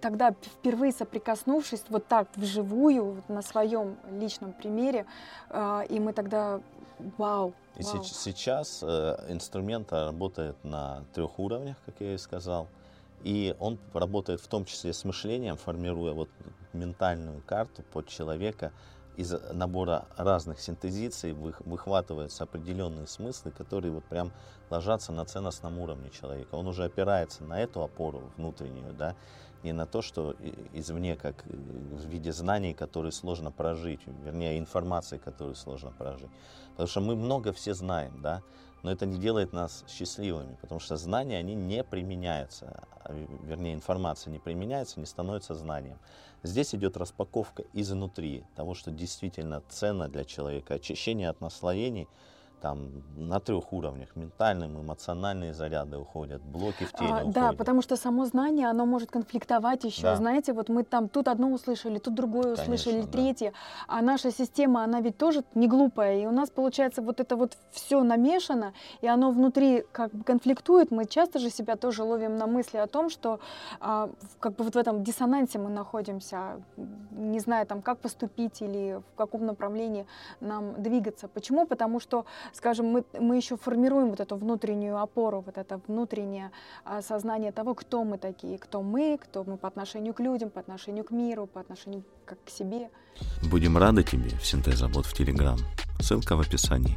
тогда 0.00 0.32
впервые 0.32 0.92
соприкоснувшись 0.92 1.84
вот 1.88 2.06
так 2.06 2.28
вживую, 2.36 3.12
вот 3.12 3.28
на 3.28 3.42
своем 3.42 3.96
личном 4.10 4.52
примере, 4.52 5.06
а, 5.48 5.82
и 5.88 5.98
мы 5.98 6.12
тогда 6.12 6.60
вау. 7.16 7.54
И 7.76 7.82
вау. 7.82 8.04
сейчас 8.04 8.80
э, 8.82 9.26
инструмент 9.28 9.90
работает 9.92 10.62
на 10.62 11.04
трех 11.14 11.38
уровнях, 11.38 11.76
как 11.86 11.94
я 12.00 12.14
и 12.14 12.18
сказал. 12.18 12.68
И 13.22 13.54
он 13.60 13.78
работает 13.94 14.40
в 14.40 14.48
том 14.48 14.64
числе 14.64 14.92
с 14.92 15.04
мышлением, 15.04 15.56
формируя 15.56 16.12
вот 16.12 16.28
ментальную 16.72 17.42
карту 17.42 17.82
под 17.92 18.08
человека, 18.08 18.72
из 19.16 19.32
набора 19.52 20.06
разных 20.16 20.60
синтезиций 20.60 21.32
выхватываются 21.32 22.44
определенные 22.44 23.06
смыслы, 23.06 23.50
которые 23.50 23.92
вот 23.92 24.04
прям 24.04 24.32
ложатся 24.70 25.12
на 25.12 25.24
ценностном 25.24 25.78
уровне 25.78 26.10
человека. 26.10 26.54
Он 26.54 26.66
уже 26.66 26.84
опирается 26.84 27.44
на 27.44 27.60
эту 27.60 27.82
опору 27.82 28.30
внутреннюю, 28.36 28.94
да, 28.94 29.14
не 29.62 29.72
на 29.72 29.86
то, 29.86 30.02
что 30.02 30.34
извне, 30.72 31.16
как 31.16 31.44
э, 31.46 31.50
в 31.52 32.06
виде 32.08 32.32
знаний, 32.32 32.74
которые 32.74 33.12
сложно 33.12 33.52
прожить, 33.52 34.00
вернее, 34.24 34.58
информации, 34.58 35.18
которую 35.18 35.54
сложно 35.54 35.92
прожить. 35.96 36.30
Потому 36.70 36.88
что 36.88 37.00
мы 37.00 37.14
много 37.14 37.52
все 37.52 37.74
знаем, 37.74 38.20
да, 38.22 38.42
но 38.82 38.90
это 38.90 39.06
не 39.06 39.18
делает 39.18 39.52
нас 39.52 39.84
счастливыми, 39.88 40.56
потому 40.60 40.80
что 40.80 40.96
знания, 40.96 41.38
они 41.38 41.54
не 41.54 41.84
применяются, 41.84 42.84
а, 43.04 43.12
вернее, 43.44 43.74
информация 43.74 44.30
не 44.30 44.38
применяется, 44.38 45.00
не 45.00 45.06
становится 45.06 45.54
знанием. 45.54 45.98
Здесь 46.42 46.74
идет 46.74 46.96
распаковка 46.96 47.64
изнутри 47.72 48.44
того, 48.56 48.74
что 48.74 48.90
действительно 48.90 49.62
ценно 49.68 50.08
для 50.08 50.24
человека, 50.24 50.74
очищение 50.74 51.28
от 51.28 51.40
наслоений, 51.40 52.08
там 52.62 53.02
на 53.16 53.40
трех 53.40 53.72
уровнях, 53.72 54.08
ментальным, 54.14 54.80
эмоциональные 54.80 55.52
заряды 55.52 55.98
уходят, 55.98 56.40
блоки 56.42 56.84
в 56.84 56.92
теле 56.92 57.10
а, 57.10 57.16
уходят. 57.16 57.34
Да, 57.34 57.52
потому 57.52 57.82
что 57.82 57.96
само 57.96 58.24
знание, 58.24 58.68
оно 58.70 58.86
может 58.86 59.10
конфликтовать 59.10 59.84
еще, 59.84 60.02
да. 60.02 60.16
знаете, 60.16 60.52
вот 60.52 60.68
мы 60.68 60.84
там 60.84 61.08
тут 61.08 61.28
одно 61.28 61.50
услышали, 61.50 61.98
тут 61.98 62.14
другое 62.14 62.52
услышали, 62.52 63.00
Конечно, 63.00 63.12
третье, 63.12 63.50
да. 63.50 63.96
а 63.98 64.02
наша 64.02 64.30
система, 64.30 64.84
она 64.84 65.00
ведь 65.00 65.18
тоже 65.18 65.42
не 65.54 65.66
глупая, 65.66 66.22
и 66.22 66.26
у 66.26 66.30
нас 66.30 66.50
получается 66.50 67.02
вот 67.02 67.18
это 67.18 67.34
вот 67.36 67.56
все 67.72 68.02
намешано, 68.04 68.72
и 69.00 69.08
оно 69.08 69.32
внутри 69.32 69.84
как 69.92 70.12
бы 70.12 70.22
конфликтует, 70.22 70.92
мы 70.92 71.06
часто 71.06 71.40
же 71.40 71.50
себя 71.50 71.74
тоже 71.76 72.04
ловим 72.04 72.36
на 72.36 72.46
мысли 72.46 72.78
о 72.78 72.86
том, 72.86 73.10
что 73.10 73.40
а, 73.80 74.08
как 74.38 74.54
бы 74.54 74.64
вот 74.64 74.74
в 74.74 74.78
этом 74.78 75.02
диссонансе 75.02 75.58
мы 75.58 75.68
находимся, 75.68 76.62
не 77.10 77.40
зная 77.40 77.64
там, 77.64 77.82
как 77.82 77.98
поступить 77.98 78.62
или 78.62 79.02
в 79.14 79.16
каком 79.16 79.46
направлении 79.46 80.06
нам 80.40 80.80
двигаться. 80.80 81.26
Почему? 81.26 81.66
Потому 81.66 81.98
что 81.98 82.24
скажем, 82.52 82.86
мы, 82.86 83.04
мы 83.18 83.36
еще 83.36 83.56
формируем 83.56 84.10
вот 84.10 84.20
эту 84.20 84.36
внутреннюю 84.36 84.98
опору, 84.98 85.40
вот 85.40 85.58
это 85.58 85.80
внутреннее 85.86 86.50
а, 86.84 87.02
сознание 87.02 87.52
того, 87.52 87.74
кто 87.74 88.04
мы 88.04 88.18
такие, 88.18 88.58
кто 88.58 88.82
мы, 88.82 89.18
кто 89.22 89.44
мы 89.44 89.56
по 89.56 89.68
отношению 89.68 90.14
к 90.14 90.20
людям, 90.20 90.50
по 90.50 90.60
отношению 90.60 91.04
к 91.04 91.10
миру, 91.10 91.46
по 91.46 91.60
отношению 91.60 92.04
как 92.24 92.38
к 92.44 92.50
себе. 92.50 92.90
Будем 93.50 93.76
рады 93.76 94.02
тебе 94.02 94.30
в 94.30 94.46
синтезабот 94.46 95.06
в 95.06 95.14
Телеграм. 95.14 95.58
Ссылка 96.00 96.36
в 96.36 96.40
описании. 96.40 96.96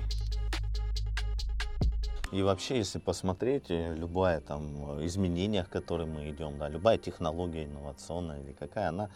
И 2.32 2.42
вообще, 2.42 2.78
если 2.78 3.00
посмотреть, 3.00 3.70
э, 3.70 3.96
любое 3.96 4.42
там 4.42 5.06
изменение, 5.06 5.64
к 5.64 5.70
которым 5.70 6.16
мы 6.16 6.30
идем, 6.32 6.58
да, 6.58 6.68
любая 6.68 6.98
технология 6.98 7.64
инновационная 7.64 8.42
или 8.42 8.52
какая, 8.52 8.90
она 8.90 9.10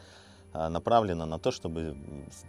направлена 0.53 1.25
на 1.25 1.39
то, 1.39 1.51
чтобы 1.51 1.95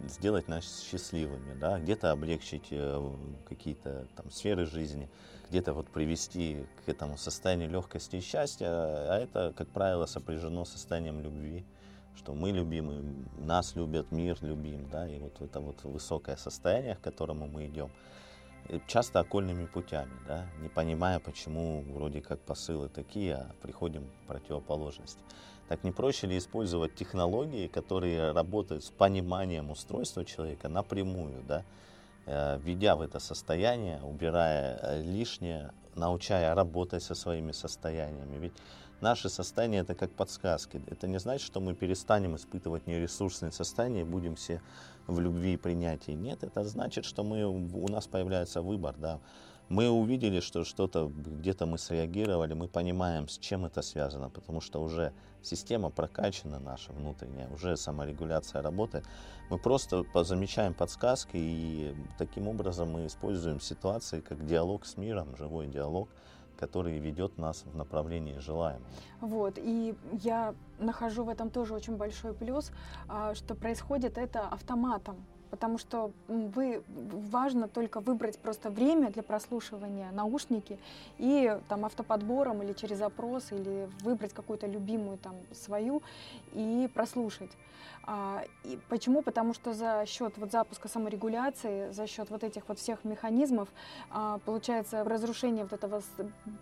сделать 0.07 0.47
нас 0.47 0.83
счастливыми, 0.89 1.53
да, 1.53 1.79
где-то 1.79 2.11
облегчить 2.11 2.67
э, 2.71 3.15
какие-то 3.47 4.07
там 4.15 4.31
сферы 4.31 4.65
жизни, 4.65 5.09
где-то 5.49 5.73
вот 5.73 5.87
привести 5.87 6.65
к 6.85 6.89
этому 6.89 7.17
состоянию 7.17 7.69
легкости 7.69 8.15
и 8.15 8.21
счастья, 8.21 8.67
а 8.67 9.19
это, 9.19 9.53
как 9.55 9.67
правило, 9.69 10.05
сопряжено 10.05 10.65
состоянием 10.65 11.21
любви, 11.21 11.63
что 12.15 12.33
мы 12.33 12.51
любимы, 12.51 13.25
нас 13.37 13.75
любят, 13.75 14.11
мир 14.11 14.37
любим, 14.41 14.89
да, 14.89 15.07
и 15.07 15.19
вот 15.19 15.41
это 15.41 15.59
вот 15.59 15.83
высокое 15.83 16.37
состояние, 16.37 16.95
к 16.95 17.01
которому 17.01 17.47
мы 17.47 17.67
идем, 17.67 17.91
часто 18.87 19.19
окольными 19.19 19.65
путями, 19.65 20.11
да, 20.27 20.47
не 20.61 20.69
понимая, 20.69 21.19
почему 21.19 21.83
вроде 21.83 22.21
как 22.21 22.39
посылы 22.39 22.89
такие, 22.89 23.35
а 23.35 23.51
приходим 23.61 24.05
к 24.05 24.27
противоположности. 24.27 25.21
Так 25.71 25.85
не 25.85 25.91
проще 25.93 26.27
ли 26.27 26.37
использовать 26.37 26.95
технологии, 26.95 27.67
которые 27.67 28.33
работают 28.33 28.83
с 28.83 28.89
пониманием 28.89 29.71
устройства 29.71 30.25
человека 30.25 30.67
напрямую, 30.67 31.45
да, 31.47 31.63
э, 32.25 32.59
введя 32.59 32.97
в 32.97 33.01
это 33.01 33.19
состояние, 33.19 34.01
убирая 34.03 34.77
э, 34.81 35.01
лишнее, 35.01 35.71
научая 35.95 36.53
работать 36.55 37.03
со 37.03 37.15
своими 37.15 37.53
состояниями. 37.53 38.35
Ведь 38.35 38.51
наши 38.99 39.29
состояния 39.29 39.77
это 39.77 39.95
как 39.95 40.11
подсказки. 40.11 40.81
Это 40.87 41.07
не 41.07 41.19
значит, 41.19 41.47
что 41.47 41.61
мы 41.61 41.73
перестанем 41.73 42.35
испытывать 42.35 42.85
нересурсные 42.85 43.53
состояния 43.53 44.01
и 44.01 44.03
будем 44.03 44.35
все 44.35 44.61
в 45.07 45.21
любви 45.21 45.53
и 45.53 45.57
принятии. 45.57 46.11
Нет, 46.11 46.43
это 46.43 46.65
значит, 46.65 47.05
что 47.05 47.23
мы, 47.23 47.45
у 47.45 47.87
нас 47.87 48.07
появляется 48.07 48.61
выбор. 48.61 48.93
Да 48.97 49.21
мы 49.71 49.89
увидели, 49.89 50.41
что 50.41 50.65
что-то 50.65 51.09
где-то 51.15 51.65
мы 51.65 51.77
среагировали, 51.77 52.53
мы 52.53 52.67
понимаем, 52.67 53.29
с 53.29 53.37
чем 53.37 53.65
это 53.65 53.81
связано, 53.81 54.29
потому 54.29 54.59
что 54.59 54.81
уже 54.83 55.13
система 55.41 55.89
прокачана 55.89 56.59
наша 56.59 56.91
внутренняя, 56.91 57.47
уже 57.47 57.77
саморегуляция 57.77 58.61
работает. 58.61 59.05
Мы 59.49 59.57
просто 59.57 60.03
замечаем 60.23 60.73
подсказки 60.73 61.37
и 61.37 61.95
таким 62.17 62.49
образом 62.49 62.91
мы 62.91 63.05
используем 63.05 63.61
ситуации 63.61 64.19
как 64.19 64.45
диалог 64.45 64.85
с 64.85 64.97
миром, 64.97 65.37
живой 65.37 65.67
диалог, 65.67 66.09
который 66.57 66.99
ведет 66.99 67.37
нас 67.37 67.63
в 67.65 67.75
направлении 67.75 68.39
желаемого. 68.39 68.85
Вот, 69.21 69.57
и 69.57 69.95
я 70.21 70.53
нахожу 70.79 71.23
в 71.23 71.29
этом 71.29 71.49
тоже 71.49 71.73
очень 71.73 71.95
большой 71.95 72.33
плюс, 72.33 72.71
а, 73.07 73.33
что 73.35 73.55
происходит 73.55 74.17
это 74.17 74.41
автоматом 74.41 75.25
потому 75.51 75.77
что 75.77 76.11
вы 76.27 76.81
важно 76.87 77.67
только 77.67 77.99
выбрать 77.99 78.39
просто 78.39 78.69
время 78.69 79.11
для 79.11 79.21
прослушивания 79.21 80.09
наушники 80.11 80.79
и 81.19 81.57
там 81.67 81.85
автоподбором 81.85 82.63
или 82.63 82.73
через 82.73 82.97
запрос 82.97 83.51
или 83.51 83.89
выбрать 84.01 84.33
какую-то 84.33 84.65
любимую 84.65 85.17
там 85.17 85.35
свою 85.51 86.01
и 86.53 86.89
прослушать. 86.93 87.51
А, 88.03 88.43
и 88.63 88.79
почему? 88.89 89.21
Потому 89.21 89.53
что 89.53 89.73
за 89.73 90.05
счет 90.07 90.37
вот 90.37 90.51
запуска 90.51 90.87
саморегуляции, 90.87 91.91
за 91.91 92.07
счет 92.07 92.29
вот 92.29 92.43
этих 92.43 92.67
вот 92.67 92.79
всех 92.79 93.03
механизмов 93.03 93.69
а, 94.09 94.39
получается 94.45 95.03
разрушение 95.03 95.63
вот 95.63 95.73
этого 95.73 96.01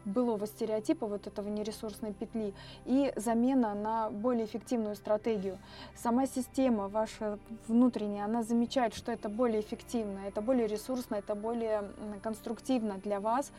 былого 0.06 0.46
стереотипа, 0.48 1.08
вот 1.08 1.28
этого 1.28 1.48
нересурсной 1.48 2.14
петли 2.14 2.54
и 2.86 3.14
замена 3.16 3.74
на 3.74 4.10
более 4.10 4.46
эффективную 4.46 4.96
стратегию. 4.96 5.58
Сама 5.96 6.28
система 6.28 6.88
ваша 6.88 7.40
внутренняя, 7.68 8.26
она 8.26 8.44
замечает, 8.44 8.79
что 8.94 9.12
это 9.12 9.30
более 9.30 9.62
эффективно, 9.62 10.20
это 10.28 10.42
более 10.42 10.68
ресурсно, 10.68 11.16
это 11.16 11.36
более 11.36 11.84
конструктивно 12.22 12.96
для 12.96 13.20
вас 13.20 13.52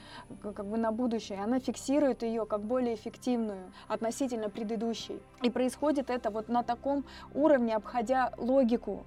как 0.42 0.66
бы 0.66 0.76
на 0.76 0.92
будущее. 0.92 1.38
Она 1.42 1.60
фиксирует 1.60 2.22
ее 2.22 2.44
как 2.46 2.60
более 2.60 2.94
эффективную 2.94 3.72
относительно 3.88 4.50
предыдущей. 4.50 5.20
И 5.42 5.50
происходит 5.50 6.10
это 6.10 6.30
вот 6.30 6.48
на 6.48 6.62
таком 6.62 7.04
уровне, 7.34 7.70
не 7.70 7.76
обходя 7.76 8.32
логику 8.36 9.04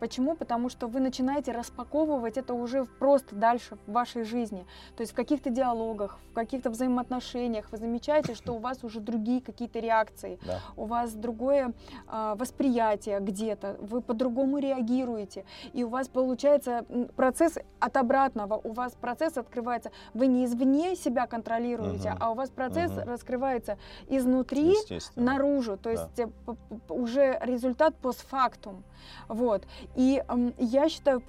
Почему? 0.00 0.34
Потому 0.34 0.70
что 0.70 0.86
вы 0.88 1.00
начинаете 1.00 1.52
распаковывать 1.52 2.38
это 2.38 2.54
уже 2.54 2.86
просто 2.98 3.36
дальше 3.36 3.76
в 3.86 3.92
вашей 3.92 4.24
жизни. 4.24 4.66
То 4.96 5.02
есть 5.02 5.12
в 5.12 5.14
каких-то 5.14 5.50
диалогах, 5.50 6.18
в 6.30 6.34
каких-то 6.34 6.70
взаимоотношениях 6.70 7.70
вы 7.70 7.76
замечаете, 7.76 8.34
что 8.34 8.54
у 8.54 8.58
вас 8.58 8.82
уже 8.82 9.00
другие 9.00 9.42
какие-то 9.42 9.78
реакции, 9.78 10.38
да. 10.46 10.60
у 10.76 10.86
вас 10.86 11.12
другое 11.12 11.74
э, 12.08 12.34
восприятие 12.38 13.20
где-то, 13.20 13.76
вы 13.80 14.00
по-другому 14.00 14.58
реагируете. 14.58 15.44
И 15.74 15.84
у 15.84 15.88
вас 15.88 16.08
получается 16.08 16.84
процесс 17.16 17.58
от 17.78 17.96
обратного, 17.96 18.54
у 18.64 18.72
вас 18.72 18.94
процесс 18.94 19.36
открывается. 19.36 19.90
Вы 20.14 20.26
не 20.28 20.46
извне 20.46 20.96
себя 20.96 21.26
контролируете, 21.26 22.12
угу. 22.12 22.18
а 22.20 22.30
у 22.30 22.34
вас 22.34 22.48
процесс 22.48 22.90
угу. 22.90 23.02
раскрывается 23.04 23.76
изнутри 24.08 24.74
наружу. 25.14 25.76
То 25.76 25.90
есть 25.90 26.08
да. 26.16 26.24
Э, 26.46 26.54
уже 26.88 27.38
результат 27.42 27.94
постфактум. 27.96 28.82
Вот. 29.28 29.66
И 29.96 30.22
э, 30.26 30.52
я 30.58 30.88
считаю, 30.88 31.22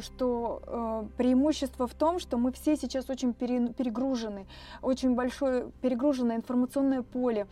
что 0.00 0.62
э, 0.66 1.04
преимущество 1.16 1.86
в 1.86 1.94
том, 1.94 2.18
что 2.18 2.36
мы 2.36 2.52
все 2.52 2.76
сейчас 2.76 3.08
очень 3.10 3.32
пере, 3.32 3.68
перегружены, 3.68 4.46
очень 4.82 5.14
большое 5.14 5.70
перегруженное 5.80 6.36
информационное 6.36 7.02
поле 7.02 7.46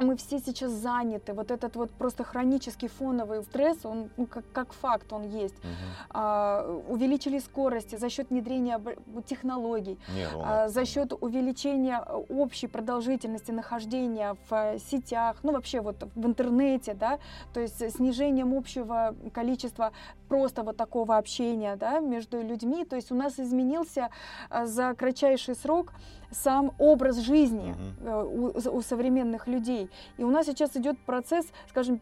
мы 0.00 0.16
все 0.16 0.38
сейчас 0.38 0.72
заняты. 0.72 1.32
Вот 1.32 1.50
этот 1.50 1.76
вот 1.76 1.90
просто 1.90 2.24
хронический 2.24 2.88
фоновый 2.88 3.42
стресс, 3.42 3.78
он 3.84 4.10
ну, 4.16 4.26
как, 4.26 4.44
как 4.52 4.72
факт, 4.72 5.12
он 5.12 5.24
есть. 5.28 5.58
Угу. 5.58 5.68
А, 6.10 6.82
увеличили 6.88 7.38
скорости 7.38 7.96
за 7.96 8.08
счет 8.10 8.30
внедрения 8.30 8.80
технологий, 9.26 9.98
а, 10.34 10.68
за 10.68 10.84
счет 10.84 11.12
увеличения 11.20 11.98
общей 12.28 12.66
продолжительности 12.66 13.50
нахождения 13.50 14.36
в 14.48 14.54
э, 14.54 14.78
сетях, 14.78 15.36
ну 15.42 15.52
вообще 15.52 15.80
вот 15.80 16.08
в 16.14 16.26
интернете, 16.26 16.94
да, 16.94 17.18
то 17.52 17.60
есть 17.60 17.78
снижением 17.96 18.54
общего 18.54 19.14
количества 19.32 19.92
просто 20.28 20.62
вот 20.62 20.76
такого 20.76 21.16
общения, 21.16 21.76
да, 21.76 22.00
между 22.00 22.40
людьми. 22.42 22.84
То 22.84 22.96
есть 22.96 23.10
у 23.10 23.14
нас 23.14 23.38
изменился 23.38 24.10
э, 24.50 24.66
за 24.66 24.94
кратчайший 24.94 25.54
срок 25.54 25.92
сам 26.30 26.72
образ 26.78 27.16
жизни 27.16 27.74
угу. 28.00 28.52
у, 28.54 28.76
у 28.76 28.82
современных 28.82 29.46
людей. 29.48 29.87
И 30.16 30.24
у 30.24 30.30
нас 30.30 30.46
сейчас 30.46 30.76
идет 30.76 30.98
процесс, 30.98 31.46
скажем, 31.68 32.00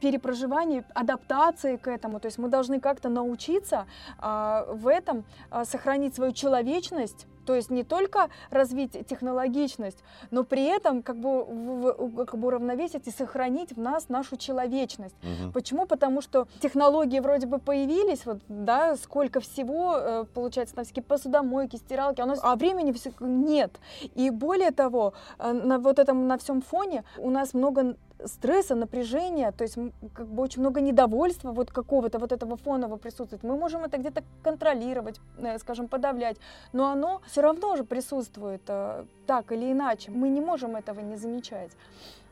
перепроживания, 0.00 0.84
адаптации 0.94 1.76
к 1.76 1.88
этому. 1.88 2.20
То 2.20 2.26
есть 2.26 2.38
мы 2.38 2.48
должны 2.48 2.80
как-то 2.80 3.08
научиться 3.08 3.86
а, 4.18 4.66
в 4.70 4.88
этом 4.88 5.24
а, 5.50 5.64
сохранить 5.64 6.14
свою 6.14 6.32
человечность, 6.32 7.26
то 7.44 7.54
есть 7.54 7.70
не 7.70 7.84
только 7.84 8.28
развить 8.50 9.06
технологичность, 9.06 9.98
но 10.30 10.44
при 10.44 10.64
этом 10.64 11.02
как 11.02 11.16
бы, 11.16 11.44
в, 11.44 12.24
как 12.24 12.38
бы 12.38 12.48
уравновесить 12.48 13.06
и 13.06 13.10
сохранить 13.10 13.72
в 13.72 13.80
нас 13.80 14.08
нашу 14.08 14.36
человечность. 14.36 15.14
Угу. 15.22 15.52
Почему? 15.52 15.86
Потому 15.86 16.20
что 16.22 16.48
технологии 16.60 17.20
вроде 17.20 17.46
бы 17.46 17.58
появились, 17.58 18.24
вот, 18.26 18.38
да, 18.48 18.96
сколько 18.96 19.40
всего, 19.40 19.96
э, 19.96 20.24
получается, 20.32 20.76
на 20.76 20.84
всякие 20.84 21.02
посудомойки, 21.02 21.76
стиралки, 21.76 22.20
а, 22.20 22.24
у 22.24 22.28
нас, 22.28 22.40
а 22.42 22.56
времени 22.56 22.94
нет. 23.20 23.78
И 24.14 24.30
более 24.30 24.70
того, 24.70 25.12
э, 25.38 25.52
на 25.52 25.78
вот 25.78 25.98
этом, 25.98 26.26
на 26.26 26.38
всем 26.38 26.62
фоне 26.62 27.04
у 27.18 27.30
нас 27.30 27.54
много 27.54 27.96
стресса, 28.26 28.74
напряжения, 28.74 29.52
то 29.52 29.64
есть 29.64 29.78
как 30.14 30.26
бы 30.26 30.42
очень 30.42 30.60
много 30.60 30.80
недовольства 30.80 31.52
вот 31.52 31.70
какого-то 31.70 32.18
вот 32.18 32.32
этого 32.32 32.56
фонового 32.56 32.96
присутствует. 32.96 33.42
Мы 33.42 33.56
можем 33.56 33.84
это 33.84 33.98
где-то 33.98 34.22
контролировать, 34.42 35.20
э, 35.38 35.58
скажем, 35.58 35.88
подавлять, 35.88 36.36
но 36.72 36.90
оно 36.90 37.20
все 37.26 37.42
равно 37.42 37.76
же 37.76 37.84
присутствует 37.84 38.62
э, 38.68 39.04
так 39.26 39.52
или 39.52 39.72
иначе. 39.72 40.10
Мы 40.10 40.28
не 40.28 40.40
можем 40.40 40.76
этого 40.76 41.00
не 41.00 41.16
замечать. 41.16 41.70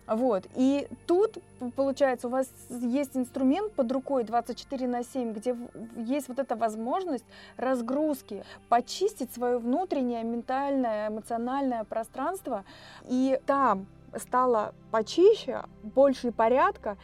Вот. 0.07 0.45
И 0.57 0.89
тут, 1.07 1.39
получается, 1.77 2.27
у 2.27 2.31
вас 2.31 2.49
есть 2.71 3.17
инструмент 3.17 3.73
под 3.73 3.91
рукой 3.93 4.25
24 4.25 4.89
на 4.89 5.05
7, 5.05 5.33
где 5.33 5.57
есть 5.97 6.29
вот 6.29 6.39
эта 6.39 6.57
возможность 6.57 7.25
разгрузки, 7.57 8.45
почистить 8.69 9.33
свое 9.33 9.59
внутреннее 9.59 10.25
ментальное, 10.25 11.09
эмоциональное 11.09 11.85
пространство. 11.85 12.65
И 13.09 13.39
там 13.47 13.87
стало 14.17 14.75
почище, 14.91 15.65
больше 15.83 16.33
порядка, 16.33 16.97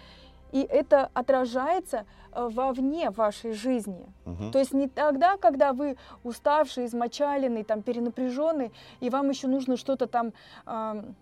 и 0.53 0.63
это 0.63 1.11
отражается 1.13 2.07
э, 2.33 2.49
вовне 2.51 3.11
вашей 3.11 3.53
жизни. 3.53 4.07
Мгм. 4.25 4.51
То 4.51 4.59
есть 4.59 4.73
не 4.73 4.89
тогда, 4.89 5.37
когда 5.37 5.73
вы 5.73 5.97
уставший, 6.25 6.87
измочаленный, 6.87 7.65
там, 7.65 7.83
перенапряженный, 7.83 8.73
и 9.01 9.11
вам 9.11 9.29
еще 9.29 9.47
нужно 9.47 9.77
что-то 9.77 10.07
там 10.07 10.33
ам, 10.65 11.15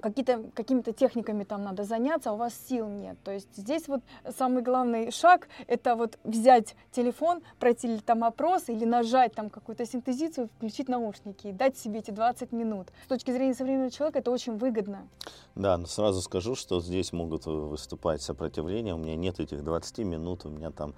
какие-то, 0.00 0.44
какими-то 0.54 0.92
техниками 0.92 1.44
там 1.44 1.62
надо 1.62 1.84
заняться, 1.84 2.30
а 2.30 2.32
у 2.32 2.36
вас 2.36 2.54
сил 2.68 2.88
нет. 2.88 3.16
То 3.24 3.32
есть 3.32 3.48
здесь 3.56 3.88
вот 3.88 4.02
самый 4.36 4.62
главный 4.62 5.10
шаг— 5.10 5.48
это 5.66 5.96
вот 5.96 6.18
взять 6.24 6.76
телефон, 6.92 7.42
пройти 7.58 7.98
там 7.98 8.24
опрос 8.24 8.68
или 8.68 8.84
нажать 8.84 9.34
там 9.34 9.50
какую-то 9.50 9.86
синтезицию, 9.86 10.48
включить 10.56 10.88
наушники 10.88 11.48
и 11.48 11.52
дать 11.52 11.76
себе 11.76 12.00
эти 12.00 12.10
20 12.10 12.52
минут. 12.52 12.88
С 13.04 13.08
точки 13.08 13.30
зрения 13.30 13.54
современного 13.54 13.90
человека 13.90 14.18
это 14.18 14.30
очень 14.30 14.56
выгодно. 14.56 15.08
Да, 15.54 15.76
но 15.76 15.86
сразу 15.86 16.20
скажу, 16.22 16.54
что 16.54 16.80
здесь 16.80 17.12
могут 17.12 17.46
э, 17.46 17.50
выступать 17.50 18.22
сопротивления. 18.22 18.94
У 18.94 18.98
меня 18.98 19.16
нет 19.16 19.40
этих 19.40 19.62
20 19.64 19.98
минут, 19.98 20.44
у 20.44 20.50
меня 20.50 20.70
там 20.70 20.94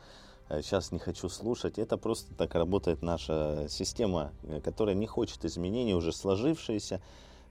сейчас 0.48 0.92
не 0.92 0.98
хочу 0.98 1.28
слушать. 1.28 1.78
Это 1.78 1.96
просто 1.96 2.34
так 2.34 2.54
работает 2.54 3.02
наша 3.02 3.66
система, 3.68 4.32
э, 4.44 4.60
которая 4.60 4.94
не 4.94 5.06
хочет 5.06 5.44
изменений, 5.44 5.94
уже 5.94 6.12
сложившаяся. 6.12 7.00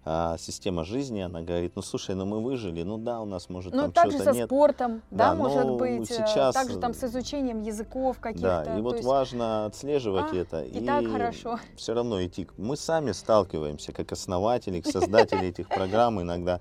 А, 0.08 0.38
система 0.38 0.84
жизни, 0.84 1.22
она 1.22 1.42
говорит, 1.42 1.74
ну 1.76 1.82
слушай, 1.82 2.14
ну 2.16 2.26
мы 2.26 2.40
выжили, 2.42 2.84
ну 2.84 2.98
да, 3.00 3.22
у 3.22 3.26
нас 3.26 3.50
может 3.50 3.74
Ну, 3.74 3.82
там 3.84 3.92
также 3.92 4.18
что-то 4.18 4.32
со 4.32 4.38
нет. 4.38 4.46
спортом, 4.48 5.02
да, 5.10 5.30
Да, 5.32 5.36
может 5.36 5.66
но 5.66 5.78
быть, 5.78 6.12
э, 6.12 6.14
сейчас, 6.14 6.54
также 6.54 6.78
там 6.80 6.92
э, 6.92 6.94
с 6.94 7.04
изучением 7.06 7.62
языков 7.64 8.20
каких-то. 8.20 8.64
Да, 8.66 8.78
и 8.78 8.82
вот 8.82 8.98
есть- 8.98 9.08
важно 9.08 9.66
отслеживать 9.66 10.32
А, 10.32 10.36
это. 10.36 10.62
и 10.64 10.86
так 10.86 11.08
хорошо. 11.08 11.60
Все 11.76 11.94
равно 11.96 12.24
идти. 12.24 12.48
Мы 12.58 12.78
сами 12.78 13.12
сталкиваемся, 13.14 13.92
как 13.94 14.12
основатели, 14.12 14.82
создатели 14.82 15.48
этих 15.48 15.68
программ, 15.70 16.22
иногда 16.22 16.60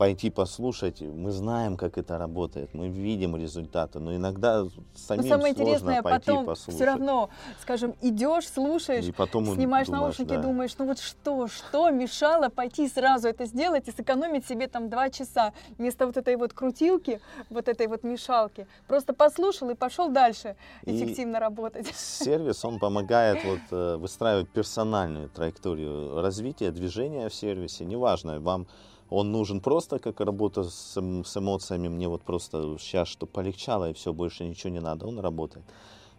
пойти 0.00 0.30
послушать. 0.30 1.02
Мы 1.02 1.30
знаем, 1.30 1.76
как 1.76 1.98
это 1.98 2.16
работает, 2.16 2.72
мы 2.72 2.88
видим 2.88 3.36
результаты, 3.36 3.98
но 3.98 4.16
иногда 4.16 4.62
Но 4.62 4.70
самим 4.94 5.28
самое 5.28 5.52
сложно 5.52 5.62
интересное, 5.62 6.02
пойти 6.02 6.26
потом 6.26 6.46
послушать. 6.46 6.74
все 6.74 6.84
равно, 6.86 7.28
скажем, 7.60 7.94
идешь, 8.00 8.48
слушаешь, 8.48 9.04
и 9.04 9.12
потом 9.12 9.44
снимаешь 9.44 9.88
думаешь, 9.88 10.02
наушники 10.02 10.36
да. 10.36 10.40
думаешь, 10.40 10.70
ну 10.78 10.86
вот 10.86 11.00
что, 11.00 11.48
что 11.48 11.90
мешало 11.90 12.48
пойти 12.48 12.88
сразу 12.88 13.28
это 13.28 13.44
сделать 13.44 13.88
и 13.88 13.92
сэкономить 13.92 14.46
себе 14.46 14.68
там 14.68 14.88
два 14.88 15.10
часа 15.10 15.52
вместо 15.76 16.06
вот 16.06 16.16
этой 16.16 16.36
вот 16.36 16.54
крутилки, 16.54 17.20
вот 17.50 17.68
этой 17.68 17.86
вот 17.86 18.02
мешалки. 18.02 18.66
Просто 18.88 19.12
послушал 19.12 19.68
и 19.68 19.74
пошел 19.74 20.08
дальше 20.08 20.56
И- 20.86 20.96
эффективно 20.96 21.40
работать. 21.40 21.88
Сервис, 21.94 22.64
он 22.64 22.78
помогает 22.78 23.44
вот, 23.44 23.60
э, 23.70 23.96
выстраивать 23.96 24.48
персональную 24.48 25.28
траекторию 25.28 26.22
развития 26.22 26.70
движения 26.70 27.28
в 27.28 27.34
сервисе. 27.34 27.84
Неважно, 27.84 28.40
вам 28.40 28.66
он 29.10 29.32
нужен 29.32 29.60
просто 29.60 29.98
как 29.98 30.20
работа 30.20 30.64
с, 30.64 30.96
эм- 30.96 31.24
с 31.24 31.36
эмоциями, 31.36 31.88
мне 31.88 32.08
вот 32.08 32.22
просто 32.22 32.76
сейчас, 32.78 33.08
чтобы 33.08 33.32
полегчало 33.32 33.90
и 33.90 33.92
все, 33.92 34.12
больше 34.12 34.44
ничего 34.44 34.70
не 34.70 34.80
надо, 34.80 35.06
он 35.06 35.18
работает. 35.18 35.64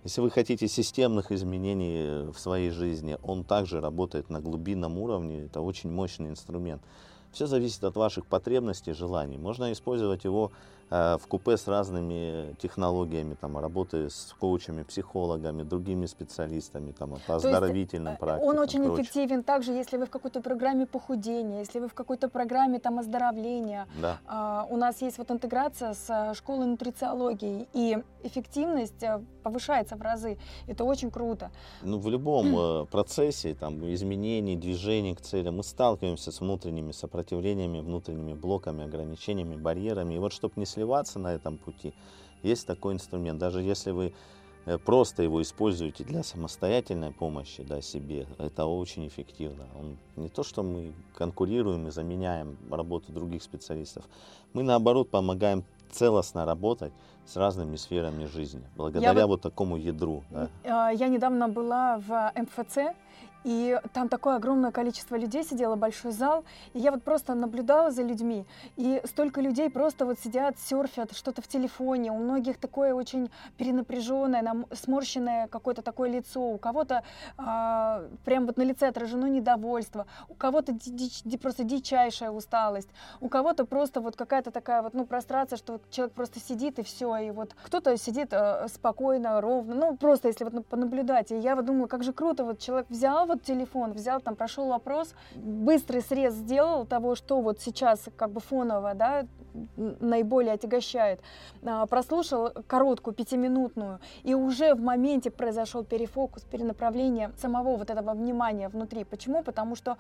Если 0.04 0.22
вы 0.22 0.30
хотите 0.32 0.68
системных 0.68 1.32
изменений 1.32 2.32
в 2.32 2.40
своей 2.40 2.72
жизни, 2.72 3.18
он 3.24 3.44
также 3.44 3.80
работает 3.82 4.30
на 4.30 4.42
глубинном 4.42 4.98
уровне, 4.98 5.46
это 5.46 5.62
очень 5.62 5.92
мощный 5.92 6.30
инструмент. 6.30 6.82
Все 7.32 7.46
зависит 7.46 7.84
от 7.84 7.96
ваших 7.96 8.26
потребностей, 8.26 8.94
желаний. 8.94 9.38
Можно 9.38 9.72
использовать 9.72 10.26
его 10.26 10.52
э, 10.52 10.52
в 10.92 11.22
купе 11.28 11.58
с 11.58 11.68
разными 11.68 12.56
технологиями, 12.62 13.36
там, 13.40 13.58
работы 13.58 14.10
с 14.10 14.36
коучами, 14.40 14.84
психологами, 14.84 15.64
другими 15.64 16.06
специалистами, 16.06 16.92
там, 16.92 17.16
по 17.28 17.36
оздоровительным 17.36 18.12
Э, 18.14 18.18
практикам. 18.18 18.50
Он 18.50 18.60
очень 18.60 18.84
прочее. 18.84 19.04
эффективен 19.04 19.44
также, 19.44 19.72
если 19.72 19.98
вы 19.98 20.06
в 20.06 20.10
какой-то 20.10 20.42
программе 20.42 20.86
похудения, 20.86 21.60
если 21.60 21.80
вы 21.80 21.88
в 21.88 21.94
какой-то 21.94 22.30
программе 22.30 22.80
там 22.80 23.00
оздоровления. 23.00 23.88
Да. 24.02 24.20
А, 24.28 24.68
У 24.70 24.78
нас 24.78 25.02
есть 25.02 25.18
вот 25.18 25.32
интеграция 25.32 25.94
с 25.94 26.10
э, 26.10 26.34
школой 26.36 26.68
нутрициологии, 26.68 27.68
и 27.74 27.98
эффективность 28.24 29.04
э, 29.04 29.22
повышается 29.44 29.96
в 29.96 30.02
разы. 30.02 30.38
Это 30.68 30.84
очень 30.84 31.12
круто. 31.12 31.52
Ну, 31.82 32.00
в 32.00 32.10
любом 32.10 32.58
э, 32.58 32.86
процессе 32.86 33.54
там, 33.54 33.82
изменений, 33.94 34.56
движений 34.56 35.16
к 35.16 35.22
целям 35.22 35.58
мы 35.58 35.64
сталкиваемся 35.64 36.32
с 36.32 36.42
внутренними 36.42 36.92
сопротивлениями, 36.92 37.80
внутренними 37.80 38.34
блоками, 38.34 38.86
ограничениями, 38.86 39.56
барьерами. 39.56 40.16
И 40.16 40.18
вот 40.20 40.34
чтобы 40.34 40.54
не 40.58 40.66
сливаться 40.82 41.20
на 41.20 41.34
этом 41.34 41.58
пути, 41.58 41.94
есть 42.44 42.66
такой 42.68 42.94
инструмент. 42.94 43.40
Даже 43.40 43.62
если 43.62 43.92
вы 43.92 44.14
э, 44.66 44.78
просто 44.78 45.24
его 45.24 45.40
используете 45.42 46.04
для 46.04 46.24
самостоятельной 46.24 47.12
помощи 47.12 47.64
да, 47.64 47.82
себе, 47.82 48.26
это 48.40 48.66
очень 48.66 49.08
эффективно. 49.08 49.64
Он 49.80 49.98
не 50.16 50.30
то, 50.30 50.44
что 50.44 50.64
мы 50.64 50.94
конкурируем 51.16 51.88
и 51.88 51.92
заменяем 51.92 52.58
работу 52.72 53.12
других 53.12 53.44
специалистов, 53.44 54.04
мы 54.54 54.64
наоборот 54.64 55.10
помогаем 55.10 55.64
целостно 55.92 56.46
работать 56.46 56.94
с 57.26 57.36
разными 57.36 57.76
сферами 57.78 58.26
жизни, 58.26 58.64
благодаря 58.78 59.28
вот- 59.28 59.28
вот 59.28 59.42
такому 59.42 59.78
ядру. 59.78 60.24
да. 60.32 60.48
А, 60.64 60.92
Я 60.94 61.10
недавно 61.10 61.48
была 61.48 61.98
в 62.00 62.32
МФЦ, 62.36 62.78
и 63.44 63.80
там 63.94 64.10
такое 64.10 64.36
огромное 64.36 64.72
количество 64.72 65.16
людей 65.16 65.44
сидело, 65.44 65.76
большой 65.76 66.12
зал, 66.12 66.44
и 66.74 66.80
я 66.80 66.92
вот 66.92 67.04
просто 67.04 67.34
наблюдала 67.34 67.92
за 67.92 68.04
людьми, 68.04 68.46
и 68.78 69.02
столько 69.06 69.42
людей 69.42 69.70
просто 69.70 70.06
вот 70.06 70.20
сидят, 70.20 70.60
серфят, 70.60 71.16
что-то 71.16 71.42
в 71.42 71.48
телефоне, 71.48 72.12
у 72.12 72.18
многих 72.18 72.58
такое 72.58 72.94
очень 72.94 73.32
перенапряженное, 73.58 74.42
нам- 74.42 74.66
сморщенное 74.74 75.48
какое-то 75.48 75.82
такое 75.82 76.10
лицо, 76.10 76.42
у 76.42 76.58
кого-то 76.58 77.04
а, 77.38 78.04
прям 78.26 78.46
вот 78.46 78.58
на 78.58 78.64
лице 78.64 78.88
отражено 78.88 79.26
недовольство, 79.26 80.06
у 80.30 80.34
кого-то 80.34 80.74
просто 81.42 81.64
дичайшая 81.64 82.32
усталость, 82.32 82.90
у 83.20 83.30
кого-то 83.30 83.66
просто 83.66 84.02
вот 84.02 84.16
какая-то 84.16 84.52
такая 84.52 84.82
вот, 84.82 84.94
ну, 84.94 85.06
прострация, 85.06 85.58
что 85.58 85.80
человек 85.90 86.14
просто 86.14 86.40
сидит 86.40 86.80
и 86.80 86.84
все, 86.84 87.16
и 87.18 87.32
вот 87.32 87.56
кто-то 87.64 87.98
сидит 87.98 88.30
э, 88.32 88.68
спокойно, 88.68 89.42
ровно, 89.42 89.76
ну, 89.76 89.98
просто 89.98 90.28
если 90.28 90.44
вот 90.44 90.54
на- 90.54 90.62
понаблюдать. 90.62 91.32
И 91.32 91.38
я 91.38 91.56
вот 91.56 91.66
думала, 91.66 91.88
как 91.88 92.04
же 92.04 92.14
круто, 92.14 92.44
вот 92.44 92.60
человек 92.60 92.88
взял 92.90 93.31
вот 93.32 93.44
телефон, 93.44 93.94
взял 93.94 94.20
там, 94.20 94.36
прошел 94.36 94.68
вопрос, 94.68 95.14
быстрый 95.36 96.02
срез 96.02 96.34
сделал 96.34 96.86
того, 96.86 97.16
что 97.16 97.42
вот 97.42 97.60
сейчас 97.62 98.10
как 98.18 98.32
бы 98.32 98.42
фоново, 98.42 98.94
да, 98.94 99.26
наиболее 99.76 100.54
отягощает, 100.54 101.20
А, 101.64 101.86
прослушал 101.86 102.52
короткую 102.68 103.14
пятиминутную, 103.14 104.00
и 104.24 104.34
уже 104.34 104.74
в 104.74 104.82
моменте 104.82 105.30
произошел 105.30 105.84
перефокус, 105.84 106.44
перенаправление 106.44 107.32
самого 107.38 107.78
вот 107.78 107.90
этого 107.90 108.14
внимания 108.14 108.68
внутри. 108.70 109.04
Почему? 109.04 109.44
Потому 109.44 109.76
что 109.76 109.98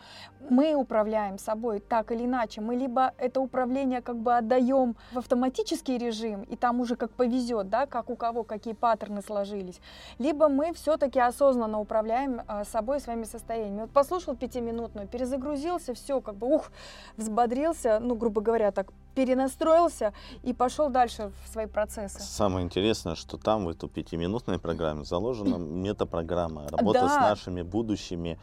мы 0.49 0.73
управляем 0.73 1.37
собой 1.37 1.79
так 1.79 2.11
или 2.11 2.25
иначе. 2.25 2.61
Мы 2.61 2.75
либо 2.75 3.13
это 3.17 3.41
управление 3.41 4.01
как 4.01 4.17
бы 4.17 4.35
отдаем 4.35 4.95
в 5.11 5.17
автоматический 5.17 5.97
режим, 5.97 6.43
и 6.43 6.55
там 6.55 6.79
уже 6.79 6.95
как 6.95 7.11
повезет, 7.11 7.69
да, 7.69 7.85
как 7.85 8.09
у 8.09 8.15
кого 8.15 8.43
какие 8.43 8.73
паттерны 8.73 9.21
сложились, 9.21 9.79
либо 10.17 10.49
мы 10.49 10.73
все-таки 10.73 11.19
осознанно 11.19 11.79
управляем 11.79 12.41
а, 12.47 12.63
собой, 12.63 12.99
своими 12.99 13.20
состояниями. 13.25 13.81
Вот 13.81 13.91
послушал 13.91 14.35
пятиминутную, 14.35 15.07
перезагрузился, 15.07 15.93
все, 15.93 16.21
как 16.21 16.35
бы, 16.35 16.47
ух, 16.47 16.71
взбодрился, 17.17 17.99
ну, 17.99 18.15
грубо 18.15 18.41
говоря, 18.41 18.71
так, 18.71 18.87
перенастроился 19.15 20.13
и 20.43 20.53
пошел 20.53 20.89
дальше 20.89 21.31
в 21.45 21.49
свои 21.51 21.65
процессы. 21.65 22.19
Самое 22.21 22.65
интересное, 22.65 23.15
что 23.15 23.37
там 23.37 23.65
в 23.65 23.69
эту 23.69 23.87
пятиминутной 23.87 24.59
программе 24.59 25.03
заложена 25.03 25.55
метапрограмма, 25.57 26.67
работа 26.69 27.07
с 27.07 27.11
Да. 27.15 27.19
нашими 27.21 27.61
будущими 27.61 28.39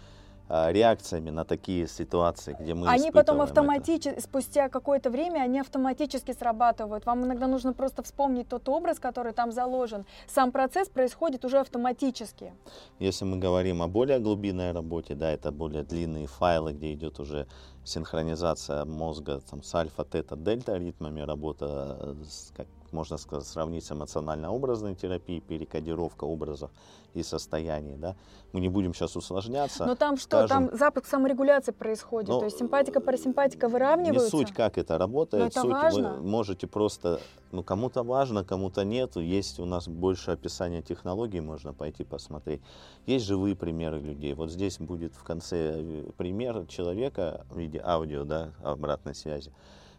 реакциями 0.49 1.31
на 1.31 1.45
такие 1.45 1.87
ситуации, 1.89 2.57
где 2.59 2.75
мы 2.75 2.89
Они 2.89 3.11
потом 3.11 3.37
это. 3.37 3.45
автоматически, 3.45 4.21
спустя 4.21 4.69
какое-то 4.69 5.11
время, 5.11 5.41
они 5.41 5.61
автоматически 5.61 6.33
срабатывают. 6.33 7.07
Вам 7.07 7.25
иногда 7.25 7.47
нужно 7.47 7.73
просто 7.73 8.03
вспомнить 8.03 8.49
тот 8.49 8.69
образ, 8.69 8.99
который 8.99 9.33
там 9.33 9.53
заложен. 9.53 10.07
Сам 10.27 10.53
процесс 10.53 10.89
происходит 10.89 11.45
уже 11.45 11.59
автоматически. 11.59 12.53
Если 12.99 13.25
мы 13.25 13.39
говорим 13.39 13.83
о 13.83 13.89
более 13.89 14.19
глубинной 14.19 14.73
работе, 14.73 15.15
да, 15.15 15.31
это 15.31 15.53
более 15.53 15.83
длинные 15.83 16.27
файлы, 16.27 16.73
где 16.73 16.95
идет 16.95 17.21
уже 17.21 17.47
синхронизация 17.85 18.85
мозга 18.85 19.41
там, 19.51 19.63
с 19.63 19.75
альфа, 19.75 20.05
тета, 20.05 20.37
дельта 20.37 20.77
ритмами, 20.77 21.21
работа, 21.21 21.97
э, 22.01 22.15
с, 22.29 22.53
как 22.57 22.67
можно 22.93 23.17
сказать, 23.17 23.47
сравнить 23.47 23.85
с 23.85 23.93
эмоционально-образной 23.93 24.95
терапией, 24.95 25.41
перекодировка 25.41 26.25
образов 26.25 26.71
и 27.15 27.23
состояний. 27.23 27.97
Да. 27.97 28.17
Мы 28.53 28.61
не 28.61 28.69
будем 28.69 28.95
сейчас 28.95 29.17
усложняться. 29.17 29.85
Но 29.87 29.95
там 29.95 30.17
что? 30.17 30.47
скажем, 30.47 30.69
Там 30.69 30.79
запуск 30.79 31.07
саморегуляции 31.07 31.73
происходит. 31.73 32.29
Ну, 32.29 32.39
То 32.39 32.47
есть 32.47 32.59
симпатика, 32.59 33.01
парасимпатика 33.01 33.69
выравниваются. 33.69 34.25
Не 34.25 34.31
суть, 34.31 34.53
как 34.53 34.79
это 34.79 34.99
работает, 34.99 35.43
Но 35.43 35.49
это 35.49 35.61
суть 35.61 35.71
важно. 35.71 36.15
вы 36.15 36.23
можете 36.23 36.67
просто, 36.67 37.21
ну 37.53 37.63
кому-то 37.63 38.03
важно, 38.03 38.45
кому-то 38.45 38.85
нет. 38.85 39.17
Есть 39.17 39.59
у 39.59 39.65
нас 39.65 39.89
больше 39.89 40.31
описания 40.31 40.83
технологий, 40.83 41.41
можно 41.41 41.73
пойти 41.73 42.05
посмотреть. 42.05 42.61
Есть 43.07 43.27
живые 43.27 43.57
примеры 43.57 44.01
людей. 44.01 44.35
Вот 44.35 44.51
здесь 44.51 44.79
будет 44.79 45.15
в 45.15 45.23
конце 45.25 45.83
э, 45.83 46.11
пример 46.17 46.67
человека 46.67 47.47
в 47.51 47.59
виде 47.59 47.81
аудио, 47.85 48.25
да, 48.25 48.53
обратной 48.63 49.15
связи, 49.15 49.53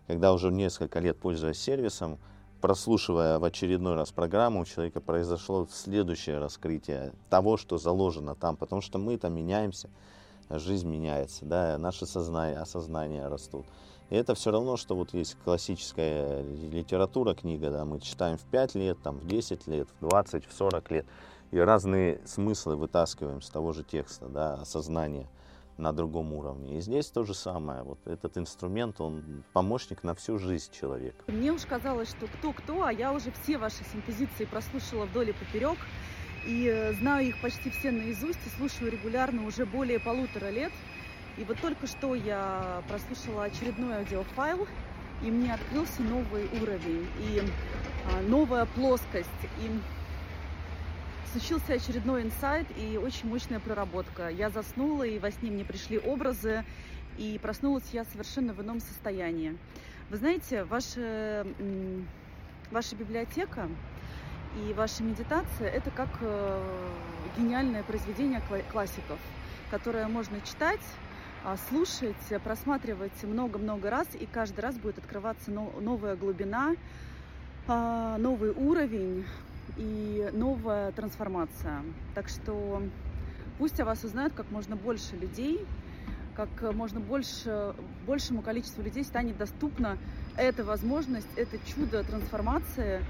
когда 0.07 0.33
уже 0.33 0.51
несколько 0.51 0.99
лет 0.99 1.17
пользуясь 1.19 1.59
сервисом, 1.59 2.19
прослушивая 2.61 3.39
в 3.39 3.43
очередной 3.43 3.95
раз 3.95 4.11
программу, 4.11 4.61
у 4.61 4.65
человека 4.65 5.01
произошло 5.01 5.67
следующее 5.71 6.39
раскрытие 6.39 7.13
того, 7.29 7.57
что 7.57 7.77
заложено 7.77 8.35
там, 8.35 8.55
потому 8.55 8.81
что 8.81 8.97
мы 8.97 9.17
там 9.17 9.33
меняемся, 9.33 9.89
жизнь 10.49 10.87
меняется, 10.87 11.45
да, 11.45 11.77
наши 11.77 12.05
сознания, 12.05 12.59
осознания 12.59 13.27
растут. 13.27 13.65
И 14.09 14.15
это 14.15 14.33
все 14.33 14.51
равно, 14.51 14.75
что 14.75 14.95
вот 14.95 15.13
есть 15.13 15.37
классическая 15.43 16.41
литература, 16.41 17.35
книга, 17.35 17.69
да, 17.69 17.85
мы 17.85 17.99
читаем 17.99 18.37
в 18.37 18.43
5 18.45 18.75
лет, 18.75 18.97
там, 19.01 19.19
в 19.19 19.27
10 19.27 19.67
лет, 19.67 19.87
в 19.99 20.09
20, 20.09 20.45
в 20.45 20.53
40 20.53 20.91
лет, 20.91 21.05
и 21.51 21.59
разные 21.59 22.19
смыслы 22.25 22.75
вытаскиваем 22.75 23.41
с 23.41 23.49
того 23.49 23.71
же 23.71 23.83
текста, 23.83 24.27
да, 24.27 24.55
осознания 24.55 25.27
на 25.79 25.93
другом 25.93 26.33
уровне. 26.33 26.77
И 26.77 26.81
здесь 26.81 27.07
то 27.07 27.23
же 27.23 27.33
самое. 27.33 27.83
Вот 27.83 27.99
этот 28.05 28.37
инструмент, 28.37 29.01
он 29.01 29.43
помощник 29.53 30.03
на 30.03 30.13
всю 30.13 30.37
жизнь 30.37 30.71
человека. 30.71 31.23
Мне 31.27 31.51
уж 31.51 31.65
казалось, 31.65 32.09
что 32.09 32.27
кто-кто, 32.27 32.83
а 32.83 32.93
я 32.93 33.13
уже 33.13 33.31
все 33.31 33.57
ваши 33.57 33.83
синтезиции 33.91 34.45
прослушала 34.45 35.05
вдоль 35.05 35.29
и 35.29 35.33
поперек. 35.33 35.77
И 36.45 36.67
э, 36.67 36.93
знаю 36.93 37.27
их 37.27 37.41
почти 37.41 37.69
все 37.69 37.91
наизусть 37.91 38.39
и 38.45 38.49
слушаю 38.57 38.91
регулярно 38.91 39.45
уже 39.45 39.65
более 39.65 39.99
полутора 39.99 40.49
лет. 40.49 40.71
И 41.37 41.43
вот 41.43 41.59
только 41.61 41.87
что 41.87 42.15
я 42.15 42.83
прослушала 42.87 43.45
очередной 43.45 43.99
аудиофайл, 43.99 44.67
и 45.23 45.31
мне 45.31 45.53
открылся 45.53 46.01
новый 46.01 46.49
уровень 46.61 47.07
и 47.19 47.41
а, 48.05 48.21
новая 48.21 48.65
плоскость. 48.65 49.29
И 49.61 49.69
случился 51.31 51.73
очередной 51.73 52.23
инсайт 52.23 52.65
и 52.77 52.97
очень 52.97 53.29
мощная 53.29 53.59
проработка. 53.59 54.29
Я 54.29 54.49
заснула, 54.49 55.03
и 55.03 55.19
во 55.19 55.31
сне 55.31 55.51
мне 55.51 55.63
пришли 55.63 55.99
образы, 55.99 56.63
и 57.17 57.39
проснулась 57.41 57.83
я 57.91 58.03
совершенно 58.05 58.53
в 58.53 58.61
ином 58.61 58.79
состоянии. 58.79 59.55
Вы 60.09 60.17
знаете, 60.17 60.63
ваша, 60.63 61.45
ваша 62.71 62.95
библиотека 62.95 63.69
и 64.57 64.73
ваша 64.73 65.03
медитация– 65.03 65.69
это 65.69 65.91
как 65.91 66.09
э, 66.21 66.89
гениальное 67.37 67.83
произведение 67.83 68.41
классиков, 68.71 69.19
которое 69.69 70.07
можно 70.07 70.41
читать, 70.41 70.81
а, 71.43 71.57
слушать, 71.69 72.41
просматривать 72.43 73.23
много-много 73.23 73.91
раз, 73.91 74.07
и 74.19 74.25
каждый 74.25 74.61
раз 74.61 74.75
будет 74.77 74.97
открываться 74.97 75.51
новая 75.51 76.15
глубина, 76.15 76.75
а, 77.67 78.17
новый 78.17 78.49
уровень, 78.49 79.25
и 79.77 80.29
новая 80.33 80.91
трансформация. 80.91 81.83
Так 82.15 82.29
что 82.29 82.81
пусть 83.57 83.79
о 83.79 83.85
вас 83.85 84.03
узнают 84.03 84.33
как 84.33 84.49
можно 84.51 84.75
больше 84.75 85.15
людей, 85.15 85.65
как 86.35 86.73
можно 86.73 86.99
больше, 86.99 87.75
большему 88.07 88.41
количеству 88.41 88.81
людей 88.81 89.03
станет 89.03 89.37
доступна 89.37 89.97
эта 90.37 90.63
возможность, 90.63 91.27
это 91.35 91.57
чудо 91.65 92.03
трансформации, 92.03 93.01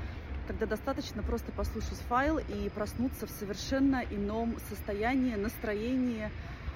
когда 0.47 0.66
достаточно 0.66 1.22
просто 1.22 1.51
послушать 1.51 1.99
файл 2.10 2.39
и 2.39 2.70
проснуться 2.74 3.28
в 3.28 3.30
совершенно 3.30 4.03
ином 4.10 4.57
состоянии, 4.68 5.36
настроении, 5.36 6.32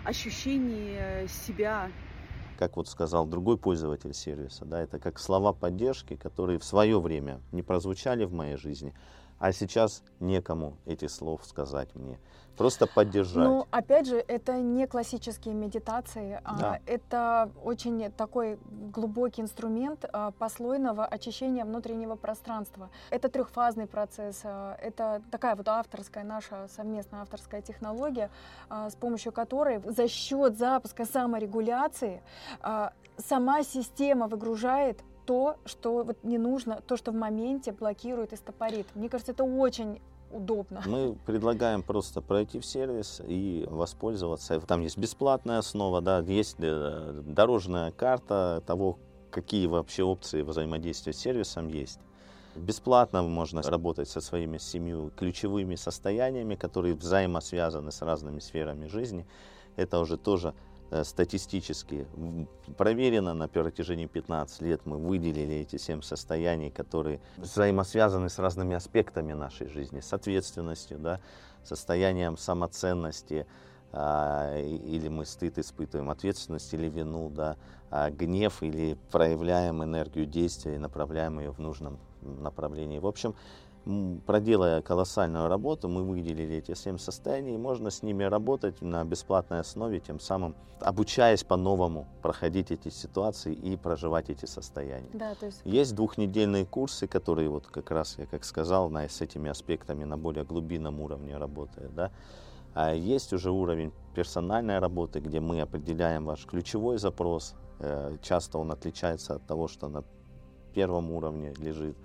ощущении 0.05 1.27
себя. 1.27 1.89
Как 2.59 2.77
вот 2.77 2.87
сказал 2.87 3.25
другой 3.25 3.57
пользователь 3.57 4.13
сервиса, 4.13 4.63
да, 4.63 4.79
это 4.79 4.99
как 4.99 5.17
слова 5.17 5.53
поддержки, 5.53 6.15
которые 6.15 6.59
в 6.59 6.63
свое 6.63 7.01
время 7.01 7.41
не 7.51 7.63
прозвучали 7.63 8.25
в 8.25 8.33
моей 8.33 8.57
жизни, 8.57 8.93
а 9.43 9.51
сейчас 9.51 10.03
некому 10.21 10.77
этих 10.85 11.11
слов 11.11 11.41
сказать 11.43 11.93
мне. 11.95 12.17
Просто 12.55 12.87
поддержать. 12.87 13.43
Ну, 13.43 13.67
опять 13.71 14.07
же, 14.07 14.23
это 14.25 14.53
не 14.61 14.87
классические 14.87 15.53
медитации, 15.53 16.39
а 16.45 16.57
да. 16.57 16.71
а 16.71 16.79
это 16.85 17.51
очень 17.61 18.09
такой 18.13 18.57
глубокий 18.71 19.41
инструмент 19.41 20.05
а, 20.13 20.31
послойного 20.31 21.05
очищения 21.05 21.65
внутреннего 21.65 22.15
пространства. 22.15 22.89
Это 23.09 23.27
трехфазный 23.27 23.85
процесс, 23.85 24.39
а, 24.45 24.77
это 24.81 25.21
такая 25.29 25.57
вот 25.57 25.67
авторская, 25.67 26.23
наша 26.23 26.69
совместная 26.73 27.23
авторская 27.23 27.61
технология, 27.61 28.29
с 28.69 28.95
помощью 28.95 29.33
которой 29.33 29.81
за 29.85 30.07
счет 30.07 30.57
запуска 30.57 31.03
саморегуляции 31.03 32.21
сама 33.17 33.63
система 33.63 34.27
выгружает 34.27 35.03
то, 35.25 35.57
что 35.65 36.03
вот 36.03 36.17
не 36.23 36.37
нужно, 36.37 36.81
то, 36.87 36.97
что 36.97 37.11
в 37.11 37.15
моменте 37.15 37.71
блокирует 37.71 38.33
и 38.33 38.35
стопорит. 38.35 38.87
Мне 38.95 39.09
кажется, 39.09 39.31
это 39.31 39.43
очень 39.43 40.01
удобно. 40.31 40.81
Мы 40.85 41.15
предлагаем 41.25 41.83
просто 41.83 42.21
пройти 42.21 42.59
в 42.59 42.65
сервис 42.65 43.21
и 43.25 43.65
воспользоваться. 43.69 44.59
Там 44.61 44.81
есть 44.81 44.97
бесплатная 44.97 45.59
основа, 45.59 46.01
да, 46.01 46.19
есть 46.19 46.57
э, 46.59 47.21
дорожная 47.25 47.91
карта 47.91 48.63
того, 48.65 48.97
какие 49.29 49.67
вообще 49.67 50.03
опции 50.03 50.41
взаимодействия 50.41 51.13
с 51.13 51.17
сервисом 51.17 51.67
есть. 51.67 51.99
Бесплатно 52.55 53.23
можно 53.23 53.63
работать 53.63 54.09
со 54.09 54.21
своими 54.21 54.59
семью 54.59 55.11
ключевыми 55.17 55.75
состояниями, 55.75 56.55
которые 56.55 56.93
взаимосвязаны 56.93 57.91
с 57.91 58.01
разными 58.01 58.39
сферами 58.39 58.87
жизни. 58.87 59.25
Это 59.75 59.99
уже 59.99 60.17
тоже 60.17 60.53
статистически 61.03 62.07
проверено 62.77 63.33
на 63.33 63.47
протяжении 63.47 64.05
15 64.05 64.61
лет. 64.61 64.81
Мы 64.85 64.97
выделили 64.97 65.55
эти 65.55 65.77
7 65.77 66.01
состояний, 66.01 66.69
которые 66.69 67.19
взаимосвязаны 67.37 68.29
с 68.29 68.37
разными 68.39 68.75
аспектами 68.75 69.33
нашей 69.33 69.67
жизни, 69.67 69.99
с 70.01 70.13
ответственностью, 70.13 70.99
да, 70.99 71.19
состоянием 71.63 72.37
самоценности, 72.37 73.45
а, 73.91 74.59
или 74.59 75.07
мы 75.07 75.25
стыд 75.25 75.59
испытываем, 75.59 76.09
ответственность 76.09 76.73
или 76.73 76.89
вину, 76.89 77.29
да, 77.29 77.57
а 77.91 78.09
гнев 78.09 78.63
или 78.63 78.97
проявляем 79.11 79.83
энергию 79.83 80.25
действия 80.25 80.75
и 80.75 80.79
направляем 80.79 81.39
ее 81.39 81.51
в 81.51 81.59
нужном 81.59 81.99
направлении. 82.21 82.97
В 82.99 83.05
общем, 83.05 83.35
проделая 84.25 84.81
колоссальную 84.81 85.47
работу, 85.47 85.89
мы 85.89 86.03
выделили 86.03 86.55
эти 86.55 86.73
семь 86.73 86.97
состояний, 86.97 87.55
и 87.55 87.57
можно 87.57 87.89
с 87.89 88.01
ними 88.01 88.23
работать 88.23 88.81
на 88.81 89.03
бесплатной 89.03 89.59
основе, 89.59 89.99
тем 89.99 90.19
самым 90.19 90.55
обучаясь 90.79 91.43
по-новому 91.43 92.07
проходить 92.21 92.71
эти 92.71 92.89
ситуации 92.89 93.53
и 93.53 93.75
проживать 93.75 94.29
эти 94.29 94.45
состояния. 94.45 95.09
Да, 95.13 95.35
то 95.35 95.47
есть... 95.47 95.61
есть 95.65 95.95
двухнедельные 95.95 96.65
курсы, 96.65 97.07
которые 97.07 97.49
вот 97.49 97.67
как 97.67 97.91
раз, 97.91 98.17
я 98.17 98.25
как 98.25 98.43
сказал, 98.43 98.89
на, 98.89 99.07
с 99.07 99.21
этими 99.21 99.49
аспектами 99.49 100.03
на 100.03 100.17
более 100.17 100.45
глубинном 100.45 101.01
уровне 101.01 101.37
работают. 101.37 101.93
Да? 101.93 102.11
А 102.73 102.93
есть 102.93 103.33
уже 103.33 103.51
уровень 103.51 103.91
персональной 104.15 104.79
работы, 104.79 105.19
где 105.19 105.39
мы 105.39 105.61
определяем 105.61 106.25
ваш 106.25 106.45
ключевой 106.45 106.97
запрос. 106.97 107.55
Э, 107.79 108.17
часто 108.21 108.57
он 108.57 108.71
отличается 108.71 109.35
от 109.35 109.45
того, 109.45 109.67
что 109.67 109.89
на 109.89 110.03
первом 110.73 111.11
уровне 111.11 111.53
лежит 111.57 111.95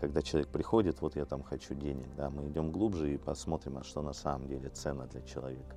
когда 0.00 0.22
человек 0.22 0.48
приходит, 0.48 1.02
вот 1.02 1.14
я 1.14 1.26
там 1.26 1.42
хочу 1.42 1.74
денег, 1.74 2.08
да, 2.16 2.30
мы 2.30 2.48
идем 2.48 2.72
глубже 2.72 3.12
и 3.12 3.18
посмотрим, 3.18 3.76
а 3.76 3.84
что 3.84 4.00
на 4.00 4.14
самом 4.14 4.48
деле 4.48 4.70
ценно 4.70 5.06
для 5.06 5.20
человека. 5.20 5.76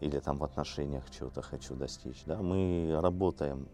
Или 0.00 0.18
там 0.18 0.38
в 0.38 0.44
отношениях 0.44 1.04
чего-то 1.10 1.42
хочу 1.42 1.74
достичь. 1.74 2.22
Да. 2.24 2.38
Мы 2.38 2.98
работаем 2.98 3.68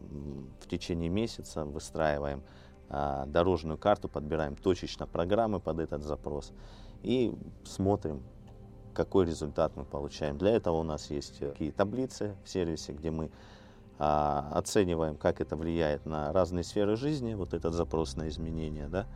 в 0.60 0.66
течение 0.66 1.08
месяца, 1.08 1.64
выстраиваем 1.64 2.42
а, 2.88 3.26
дорожную 3.26 3.78
карту, 3.78 4.08
подбираем 4.08 4.56
точечно 4.56 5.06
программы 5.06 5.60
под 5.60 5.78
этот 5.78 6.02
запрос 6.02 6.52
и 7.04 7.32
смотрим, 7.64 8.24
какой 8.92 9.24
результат 9.24 9.76
мы 9.76 9.84
получаем. 9.84 10.36
Для 10.36 10.50
этого 10.50 10.78
у 10.78 10.82
нас 10.82 11.10
есть 11.10 11.38
такие 11.38 11.70
таблицы 11.70 12.34
в 12.44 12.48
сервисе, 12.48 12.92
где 12.92 13.12
мы 13.12 13.30
а, 14.00 14.50
оцениваем, 14.52 15.16
как 15.16 15.40
это 15.40 15.56
влияет 15.56 16.06
на 16.06 16.32
разные 16.32 16.64
сферы 16.64 16.96
жизни, 16.96 17.34
вот 17.34 17.54
этот 17.54 17.72
запрос 17.72 18.16
на 18.16 18.28
изменения, 18.28 18.88
да, 18.88 19.06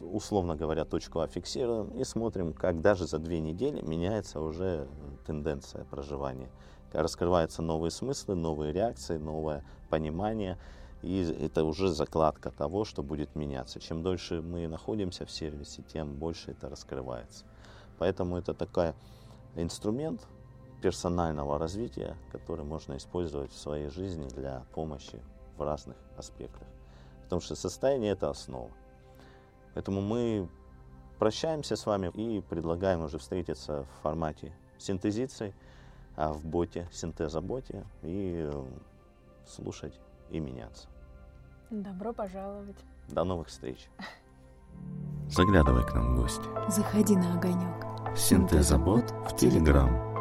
условно 0.00 0.56
говоря, 0.56 0.84
точку 0.84 1.20
А 1.20 1.26
фиксируем 1.26 1.88
и 1.90 2.04
смотрим, 2.04 2.52
как 2.52 2.80
даже 2.80 3.06
за 3.06 3.18
две 3.18 3.40
недели 3.40 3.80
меняется 3.80 4.40
уже 4.40 4.86
тенденция 5.26 5.84
проживания. 5.84 6.50
Раскрываются 6.92 7.62
новые 7.62 7.90
смыслы, 7.90 8.34
новые 8.34 8.72
реакции, 8.72 9.16
новое 9.16 9.64
понимание. 9.90 10.58
И 11.02 11.22
это 11.22 11.64
уже 11.64 11.88
закладка 11.88 12.50
того, 12.50 12.84
что 12.84 13.02
будет 13.02 13.34
меняться. 13.34 13.80
Чем 13.80 14.02
дольше 14.02 14.40
мы 14.40 14.68
находимся 14.68 15.26
в 15.26 15.30
сервисе, 15.30 15.82
тем 15.82 16.14
больше 16.14 16.52
это 16.52 16.68
раскрывается. 16.68 17.44
Поэтому 17.98 18.36
это 18.36 18.54
такой 18.54 18.94
инструмент 19.56 20.20
персонального 20.82 21.58
развития, 21.58 22.16
который 22.30 22.64
можно 22.64 22.96
использовать 22.96 23.52
в 23.52 23.58
своей 23.58 23.88
жизни 23.88 24.28
для 24.28 24.64
помощи 24.74 25.20
в 25.56 25.62
разных 25.62 25.96
аспектах. 26.16 26.68
Потому 27.24 27.40
что 27.40 27.54
состояние– 27.54 28.12
это 28.12 28.30
основа. 28.30 28.70
Поэтому 29.74 30.00
мы 30.00 30.48
прощаемся 31.18 31.76
с 31.76 31.86
вами 31.86 32.10
и 32.14 32.40
предлагаем 32.40 33.02
уже 33.02 33.18
встретиться 33.18 33.84
в 33.84 34.02
формате 34.02 34.52
синтезиции, 34.78 35.54
а 36.16 36.32
в 36.32 36.44
боте, 36.44 36.88
синтеза-боте 36.92 37.84
и 38.02 38.48
э, 38.50 38.64
слушать 39.46 39.98
и 40.30 40.40
меняться. 40.40 40.88
Добро 41.70 42.12
пожаловать. 42.12 42.76
До 43.08 43.24
новых 43.24 43.48
встреч. 43.48 43.88
Заглядывай 45.28 45.84
к 45.84 45.94
нам 45.94 46.14
в 46.14 46.20
гости. 46.20 46.44
Заходи 46.68 47.16
на 47.16 47.34
огонек. 47.34 48.16
Синтеза-бот 48.16 49.10
в 49.28 49.36
Телеграм. 49.36 50.13